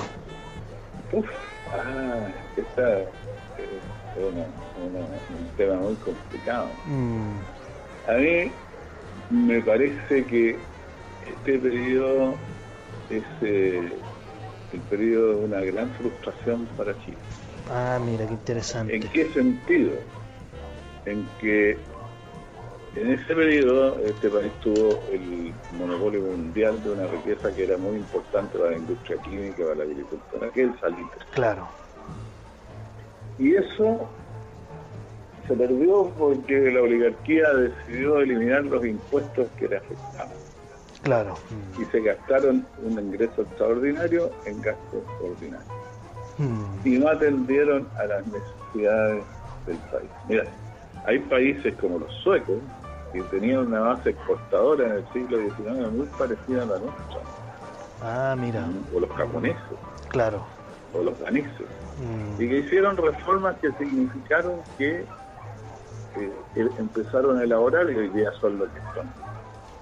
Uf, 1.12 1.26
ah, 1.74 2.28
esta 2.56 3.00
es 3.00 3.08
un 4.18 5.50
tema 5.58 5.76
muy 5.76 5.96
complicado. 5.96 6.70
Mm. 6.86 7.34
A 8.08 8.14
mí 8.14 8.52
me 9.32 9.62
parece 9.62 10.26
que 10.26 10.58
este 11.28 11.60
periodo 11.60 12.36
es 13.10 13.24
eh, 13.42 13.92
el 14.74 14.80
periodo 14.82 15.40
de 15.40 15.46
una 15.46 15.62
gran 15.62 15.90
frustración 15.96 16.66
para 16.78 16.98
Chile. 17.06 17.18
Ah, 17.70 18.00
mira, 18.04 18.26
qué 18.28 18.34
interesante. 18.34 18.96
¿En 18.96 19.02
qué 19.10 19.34
sentido? 19.34 19.92
En 21.06 21.26
que 21.40 21.78
en 22.96 23.12
ese 23.12 23.34
periodo 23.34 23.98
este 24.06 24.30
país 24.30 24.52
tuvo 24.62 25.00
el 25.12 25.54
monopolio 25.72 26.22
mundial 26.22 26.84
de 26.84 26.90
una 26.90 27.08
riqueza 27.08 27.54
que 27.56 27.64
era 27.64 27.78
muy 27.78 27.98
importante 27.98 28.58
para 28.58 28.72
la 28.72 28.78
industria 28.78 29.18
química, 29.22 29.64
para 29.64 29.76
la 29.76 29.84
agricultura, 29.84 30.50
que 30.52 30.64
es 30.64 30.74
el 30.74 30.80
salitre. 30.80 31.26
Claro. 31.32 31.68
Y 33.38 33.56
eso 33.56 34.10
se 35.52 35.58
perdió 35.58 36.10
porque 36.18 36.72
la 36.72 36.82
oligarquía 36.82 37.54
decidió 37.54 38.20
eliminar 38.20 38.64
los 38.64 38.86
impuestos 38.86 39.48
que 39.58 39.68
le 39.68 39.78
afectaban. 39.78 40.34
Claro. 41.04 41.34
Y 41.80 41.86
se 41.86 42.00
gastaron 42.02 42.66
un 42.84 43.00
ingreso 43.00 43.42
extraordinario 43.42 44.32
en 44.46 44.62
gastos 44.62 45.04
ordinarios. 45.22 45.68
Hmm. 46.38 46.88
Y 46.88 47.00
no 47.00 47.10
atendieron 47.10 47.88
a 47.98 48.06
las 48.06 48.26
necesidades 48.28 49.24
del 49.66 49.78
país. 49.78 50.10
Mira, 50.30 50.44
hay 51.06 51.20
países 51.20 51.74
como 51.76 52.00
los 52.00 52.14
suecos 52.24 52.60
que 53.12 53.22
tenían 53.24 53.68
una 53.68 53.80
base 53.82 54.12
exportadora 54.12 54.86
en 54.86 54.92
el 54.94 55.06
siglo 55.12 55.38
XIX 55.38 55.92
muy 55.92 56.08
parecida 56.18 56.64
a 56.64 56.66
la 56.66 56.80
nuestra. 56.80 57.20
Ah, 58.04 58.36
mira. 58.40 58.68
O 58.96 59.00
los 59.00 59.10
japoneses. 59.10 59.62
Claro. 60.10 60.46
O 60.94 61.04
los 61.04 61.20
daneses. 61.20 61.68
Hmm. 62.00 62.42
Y 62.42 62.48
que 62.48 62.60
hicieron 62.60 62.96
reformas 62.96 63.58
que 63.58 63.72
significaron 63.74 64.54
que 64.78 65.04
eh, 66.18 66.70
empezaron 66.78 67.40
a 67.40 67.44
elaborar 67.44 67.90
y 67.90 67.96
hoy 67.96 68.10
día 68.10 68.32
son 68.40 68.60
lo 68.60 68.66
que 68.66 68.80
son. 68.94 69.08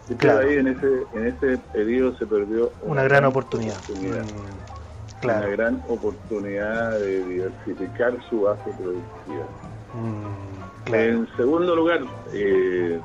Y 0.09 0.15
claro. 0.15 0.47
ahí 0.47 0.57
en 0.57 0.67
ese, 0.67 1.03
en 1.13 1.27
ese 1.27 1.57
periodo 1.71 2.15
se 2.17 2.25
perdió 2.25 2.71
una, 2.81 3.03
gran, 3.03 3.25
oportunidad. 3.25 3.77
Mm, 3.89 5.25
una 5.25 5.47
gran 5.47 5.83
oportunidad 5.87 6.99
de 6.99 7.23
diversificar 7.25 8.17
su 8.29 8.41
base 8.41 8.71
productiva. 8.77 9.45
Mm, 9.93 10.93
en 10.93 11.27
segundo 11.37 11.75
lugar, 11.75 12.01
eh, 12.33 12.99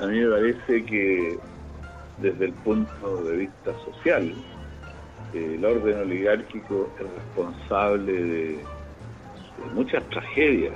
a 0.00 0.06
mí 0.06 0.20
me 0.20 0.30
parece 0.30 0.84
que 0.84 1.38
desde 2.18 2.44
el 2.46 2.52
punto 2.52 3.24
de 3.24 3.36
vista 3.36 3.72
social, 3.84 4.34
el 5.32 5.64
orden 5.64 6.00
oligárquico 6.00 6.88
es 7.00 7.06
responsable 7.10 8.12
de 8.12 8.64
muchas 9.74 10.04
tragedias 10.10 10.74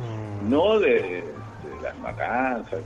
Mm. 0.00 0.50
no 0.50 0.78
de, 0.80 1.24
las 1.82 1.98
matanzas, 1.98 2.80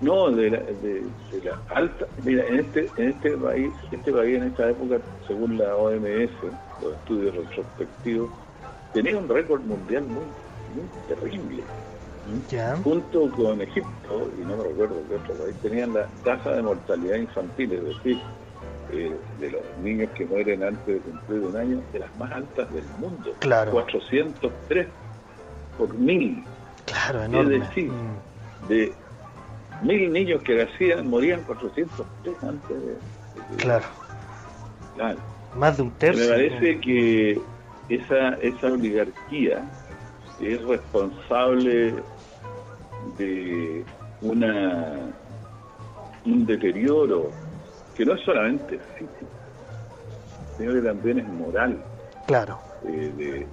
no 0.00 0.30
de 0.30 0.50
la, 0.50 0.58
de, 0.58 1.02
la, 1.44 1.58
alta. 1.74 2.06
Mira, 2.24 2.46
en 2.46 2.60
este, 2.60 2.88
en 2.96 3.08
este 3.10 3.36
país, 3.36 3.70
este 3.90 4.12
país 4.12 4.36
en 4.36 4.44
esta 4.44 4.70
época, 4.70 4.98
según 5.26 5.58
la 5.58 5.76
OMS, 5.76 6.30
los 6.82 6.94
estudios 6.94 7.34
retrospectivos, 7.34 8.30
tenía 8.92 9.16
un 9.16 9.28
récord 9.28 9.62
mundial 9.62 10.04
muy, 10.04 10.24
muy 10.74 10.88
terrible. 11.08 11.62
Junto 12.84 13.30
con 13.30 13.60
Egipto, 13.62 14.30
y 14.38 14.44
no 14.44 14.58
me 14.58 14.64
recuerdo 14.64 14.96
qué 15.08 15.14
otro 15.14 15.34
país, 15.34 15.56
tenían 15.62 15.94
la 15.94 16.06
tasa 16.24 16.52
de 16.52 16.62
mortalidad 16.62 17.16
infantil, 17.16 17.72
es 17.72 17.84
decir, 17.84 18.20
eh, 18.92 19.16
de 19.40 19.50
los 19.50 19.62
niños 19.82 20.10
que 20.14 20.26
mueren 20.26 20.62
antes 20.62 20.86
de 20.86 20.98
cumplir 21.00 21.40
un 21.40 21.56
año, 21.56 21.82
de 21.92 22.00
las 22.00 22.16
más 22.18 22.30
altas 22.32 22.72
del 22.72 22.84
mundo. 22.98 23.34
Claro. 23.38 23.70
403 23.72 24.86
por 25.78 25.94
mil. 25.94 26.44
Claro, 26.86 27.22
enorme. 27.24 27.56
Es 27.56 27.68
decir, 27.68 27.90
mm. 27.90 28.68
de 28.68 28.92
mil 29.82 30.12
niños 30.12 30.42
que 30.42 30.64
nacían 30.64 31.08
morían 31.08 31.42
400 31.44 32.06
antes 32.42 32.68
de... 32.68 32.96
Claro. 33.56 33.86
Claro. 34.96 35.18
Más 35.56 35.76
de 35.76 35.82
un 35.84 35.90
tercio. 35.92 36.24
Me 36.24 36.30
parece 36.30 36.80
que 36.80 37.40
esa, 37.88 38.34
esa 38.42 38.66
oligarquía 38.66 39.62
es 40.40 40.62
responsable 40.64 41.94
de 43.16 43.84
una 44.20 44.92
un 46.24 46.44
deterioro 46.44 47.30
que 47.96 48.04
no 48.04 48.14
es 48.14 48.20
solamente 48.24 48.78
físico, 48.98 49.26
sino 50.58 50.72
que 50.74 50.80
también 50.82 51.20
es 51.20 51.28
moral 51.28 51.82
Claro. 52.26 52.58
eh, 52.84 53.12
de, 53.16 53.24
de- 53.24 53.46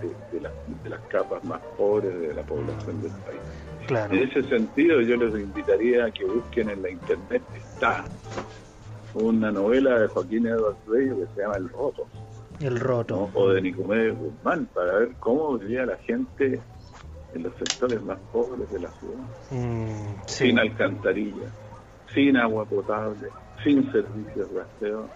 de 0.00 0.40
las, 0.40 0.52
de 0.84 0.90
las 0.90 1.00
capas 1.08 1.42
más 1.44 1.60
pobres 1.76 2.18
de 2.20 2.34
la 2.34 2.42
población 2.42 3.02
del 3.02 3.10
país. 3.12 3.40
Claro. 3.86 4.14
En 4.14 4.22
ese 4.28 4.42
sentido, 4.48 5.00
yo 5.00 5.16
les 5.16 5.34
invitaría 5.34 6.04
a 6.04 6.10
que 6.10 6.24
busquen 6.24 6.68
en 6.70 6.82
la 6.82 6.90
internet, 6.90 7.42
está 7.56 8.04
una 9.14 9.50
novela 9.50 9.98
de 10.00 10.08
Joaquín 10.08 10.46
Eduardo 10.46 10.76
Bello 10.86 11.16
que 11.16 11.26
se 11.34 11.40
llama 11.40 11.56
El 11.56 11.68
Roto, 11.70 12.06
El 12.60 12.74
¿no? 12.74 12.80
roto. 12.80 13.30
o 13.34 13.48
de 13.50 13.62
Nicomedes 13.62 14.16
Guzmán, 14.18 14.66
para 14.74 14.92
ver 14.98 15.10
cómo 15.18 15.56
vivía 15.58 15.86
la 15.86 15.96
gente 15.98 16.60
en 17.34 17.42
los 17.42 17.52
sectores 17.56 18.02
más 18.02 18.18
pobres 18.32 18.70
de 18.70 18.80
la 18.80 18.90
ciudad, 18.92 19.14
Mm, 19.50 20.14
sí. 20.26 20.46
sin 20.48 20.58
alcantarilla, 20.58 21.50
sin 22.14 22.36
agua 22.36 22.64
potable, 22.66 23.28
sin 23.64 23.90
servicios 23.90 24.52
de 24.52 24.60
aseo. 24.60 25.08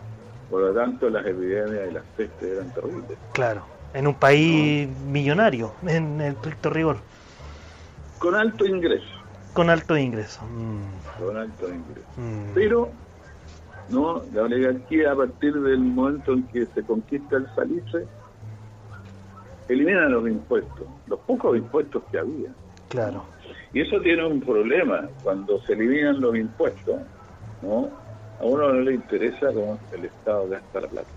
Por 0.50 0.60
lo 0.62 0.74
tanto, 0.74 1.08
las 1.08 1.24
epidemias 1.26 1.90
y 1.90 1.94
las 1.94 2.04
pestes 2.16 2.42
eran 2.52 2.72
terribles. 2.74 3.18
Claro. 3.32 3.62
En 3.94 4.06
un 4.06 4.14
país 4.14 4.88
millonario, 5.06 5.74
en 5.86 6.20
el 6.20 6.32
estricto 6.32 6.70
rigor. 6.70 6.98
Con 8.18 8.34
alto 8.34 8.64
ingreso, 8.66 9.04
Con 9.52 9.68
alto 9.68 9.96
ingreso. 9.96 10.42
Mm, 10.44 11.22
con 11.22 11.36
alto 11.36 11.68
ingreso. 11.68 12.08
mm. 12.16 12.54
Pero 12.54 12.90
no 13.90 14.22
la 14.32 14.42
oligarquía 14.42 15.12
a 15.12 15.16
partir 15.16 15.54
del 15.54 15.78
momento 15.80 16.32
en 16.32 16.44
que 16.44 16.66
se 16.66 16.82
conquista 16.82 17.36
el 17.36 17.46
salitre 17.54 18.06
elimina 19.68 20.08
los 20.08 20.26
impuestos, 20.28 20.86
los 21.06 21.18
pocos 21.20 21.56
impuestos 21.56 22.02
que 22.10 22.18
había. 22.18 22.50
Claro. 22.88 23.24
Y 23.72 23.80
eso 23.80 24.00
tiene 24.00 24.26
un 24.26 24.40
problema 24.40 25.08
cuando 25.22 25.60
se 25.62 25.72
eliminan 25.72 26.20
los 26.20 26.36
impuestos, 26.36 27.00
¿no? 27.62 27.88
A 28.40 28.44
uno 28.44 28.68
no 28.72 28.80
le 28.80 28.94
interesa 28.94 29.46
cómo 29.52 29.78
el 29.92 30.04
Estado 30.04 30.48
gasta 30.48 30.80
la 30.80 30.88
plata. 30.88 31.08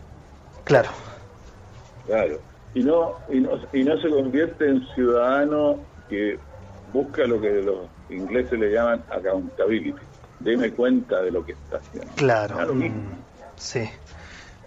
Claro. 0.63 0.89
Claro. 2.05 2.39
Y 2.75 2.83
no, 2.83 3.21
y 3.29 3.39
no, 3.39 3.51
y 3.73 3.83
no 3.83 3.99
se 4.01 4.09
convierte 4.09 4.67
en 4.67 4.85
ciudadano 4.93 5.79
que 6.09 6.37
busca 6.91 7.25
lo 7.25 7.41
que 7.41 7.49
los 7.49 7.89
ingleses 8.09 8.59
le 8.59 8.71
llaman 8.71 9.03
accountability. 9.09 9.95
Deme 10.39 10.71
cuenta 10.73 11.21
de 11.23 11.31
lo 11.31 11.43
que 11.43 11.53
está 11.53 11.77
haciendo. 11.77 12.13
Claro. 12.15 12.55
Claro, 12.55 12.75
mm, 12.75 13.23
sí. 13.55 13.89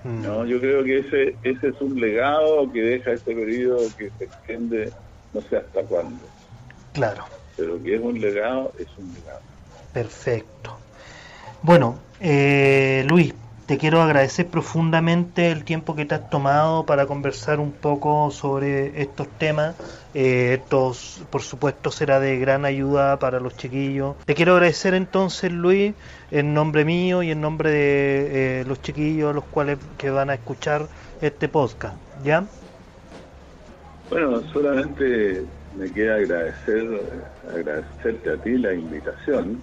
Mm, 0.04 0.22
No, 0.22 0.46
yo 0.46 0.58
creo 0.58 0.82
que 0.84 0.98
ese 1.00 1.38
ese 1.42 1.68
es 1.68 1.80
un 1.80 2.00
legado 2.00 2.72
que 2.72 2.80
deja 2.80 3.12
este 3.12 3.34
periodo 3.34 3.78
que 3.96 4.10
se 4.16 4.24
extiende 4.24 4.92
no 5.32 5.42
sé 5.42 5.58
hasta 5.58 5.82
cuándo, 5.82 6.24
Claro. 6.94 7.26
pero 7.56 7.80
que 7.82 7.94
es 7.96 8.00
un 8.00 8.18
legado, 8.18 8.72
es 8.78 8.88
un 8.96 9.12
legado. 9.12 9.40
Perfecto. 9.92 10.78
Bueno, 11.62 12.00
eh, 12.20 13.04
Luis, 13.06 13.34
te 13.68 13.76
quiero 13.76 14.00
agradecer 14.00 14.46
profundamente 14.46 15.52
el 15.52 15.62
tiempo 15.62 15.94
que 15.94 16.06
te 16.06 16.14
has 16.14 16.30
tomado 16.30 16.86
para 16.86 17.04
conversar 17.04 17.60
un 17.60 17.70
poco 17.70 18.30
sobre 18.30 19.02
estos 19.02 19.28
temas. 19.28 19.76
Eh, 20.14 20.56
estos, 20.58 21.22
por 21.28 21.42
supuesto, 21.42 21.90
será 21.90 22.18
de 22.18 22.38
gran 22.38 22.64
ayuda 22.64 23.18
para 23.18 23.40
los 23.40 23.58
chiquillos. 23.58 24.16
Te 24.24 24.34
quiero 24.34 24.54
agradecer 24.54 24.94
entonces, 24.94 25.52
Luis, 25.52 25.92
en 26.30 26.54
nombre 26.54 26.86
mío 26.86 27.22
y 27.22 27.30
en 27.30 27.42
nombre 27.42 27.70
de 27.70 28.60
eh, 28.60 28.64
los 28.64 28.80
chiquillos, 28.80 29.34
los 29.34 29.44
cuales 29.44 29.76
que 29.98 30.08
van 30.08 30.30
a 30.30 30.34
escuchar 30.34 30.86
este 31.20 31.46
podcast. 31.46 31.96
¿Ya? 32.24 32.46
Bueno, 34.08 34.40
solamente 34.50 35.44
me 35.76 35.92
queda 35.92 36.14
agradecer 36.14 37.02
agradecerte 37.54 38.30
a 38.30 38.36
ti 38.38 38.56
la 38.56 38.72
invitación 38.72 39.60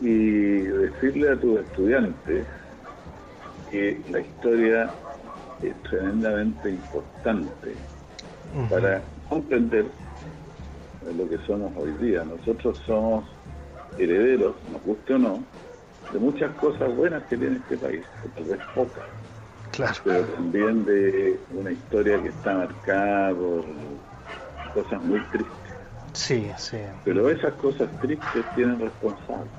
y 0.00 0.58
decirle 0.58 1.30
a 1.30 1.36
tus 1.36 1.60
estudiantes 1.60 2.44
que 3.74 4.04
la 4.08 4.20
historia 4.20 4.94
es 5.60 5.82
tremendamente 5.82 6.70
importante 6.70 7.88
para 8.68 9.10
comprender 9.28 9.98
lo 11.00 11.28
que 11.28 11.38
somos 11.46 11.72
hoy 11.76 11.92
día. 11.94 12.24
Nosotros 12.24 12.78
somos 12.86 13.24
herederos, 13.96 14.56
nos 14.68 14.82
guste 14.82 15.14
o 15.14 15.18
no, 15.18 15.52
de 16.08 16.18
muchas 16.20 16.54
cosas 16.56 16.94
buenas 16.94 17.24
que 17.26 17.38
tiene 17.38 17.58
este 17.58 17.78
país, 17.78 18.06
o 18.22 18.28
tal 18.30 18.44
vez 18.46 18.60
pocas, 18.72 19.06
Claro. 19.72 20.00
pero 20.04 20.24
también 20.26 20.84
de 20.84 21.46
una 21.50 21.72
historia 21.72 22.22
que 22.22 22.28
está 22.28 22.54
marcada 22.54 23.34
por 23.34 23.64
cosas 24.72 25.02
muy 25.02 25.22
tristes. 25.30 25.72
Sí, 26.14 26.52
sí. 26.58 26.78
Pero 27.02 27.30
esas 27.30 27.54
cosas 27.54 27.90
tristes 28.00 28.52
tienen 28.54 28.80
responsables. 28.80 29.52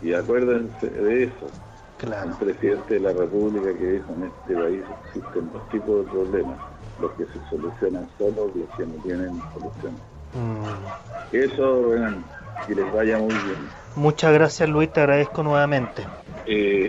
Y 0.00 0.12
acuérdense 0.12 0.86
de 0.90 1.24
eso. 1.24 1.60
Claro. 1.98 2.28
Un 2.28 2.36
presidente 2.36 2.94
de 2.94 3.00
la 3.00 3.12
República 3.12 3.72
que 3.78 3.92
dijo 3.92 4.12
en 4.14 4.24
este 4.24 4.54
país 4.54 4.82
existen 5.06 5.52
dos 5.52 5.68
tipos 5.70 6.04
de 6.04 6.10
problemas, 6.10 6.58
los 7.00 7.12
que 7.12 7.24
se 7.26 7.50
solucionan 7.50 8.08
solos 8.18 8.50
y 8.54 8.58
los 8.58 8.70
que 8.76 8.86
no 8.86 9.02
tienen 9.02 9.40
solución. 9.52 9.94
Mm. 10.34 11.34
Eso, 11.36 11.82
bueno, 11.82 12.24
que 12.66 12.74
les 12.74 12.92
vaya 12.92 13.18
muy 13.18 13.28
bien. 13.28 13.68
Muchas 13.96 14.32
gracias, 14.32 14.68
Luis, 14.68 14.92
te 14.92 15.00
agradezco 15.00 15.42
nuevamente. 15.42 16.02
Eh, 16.46 16.82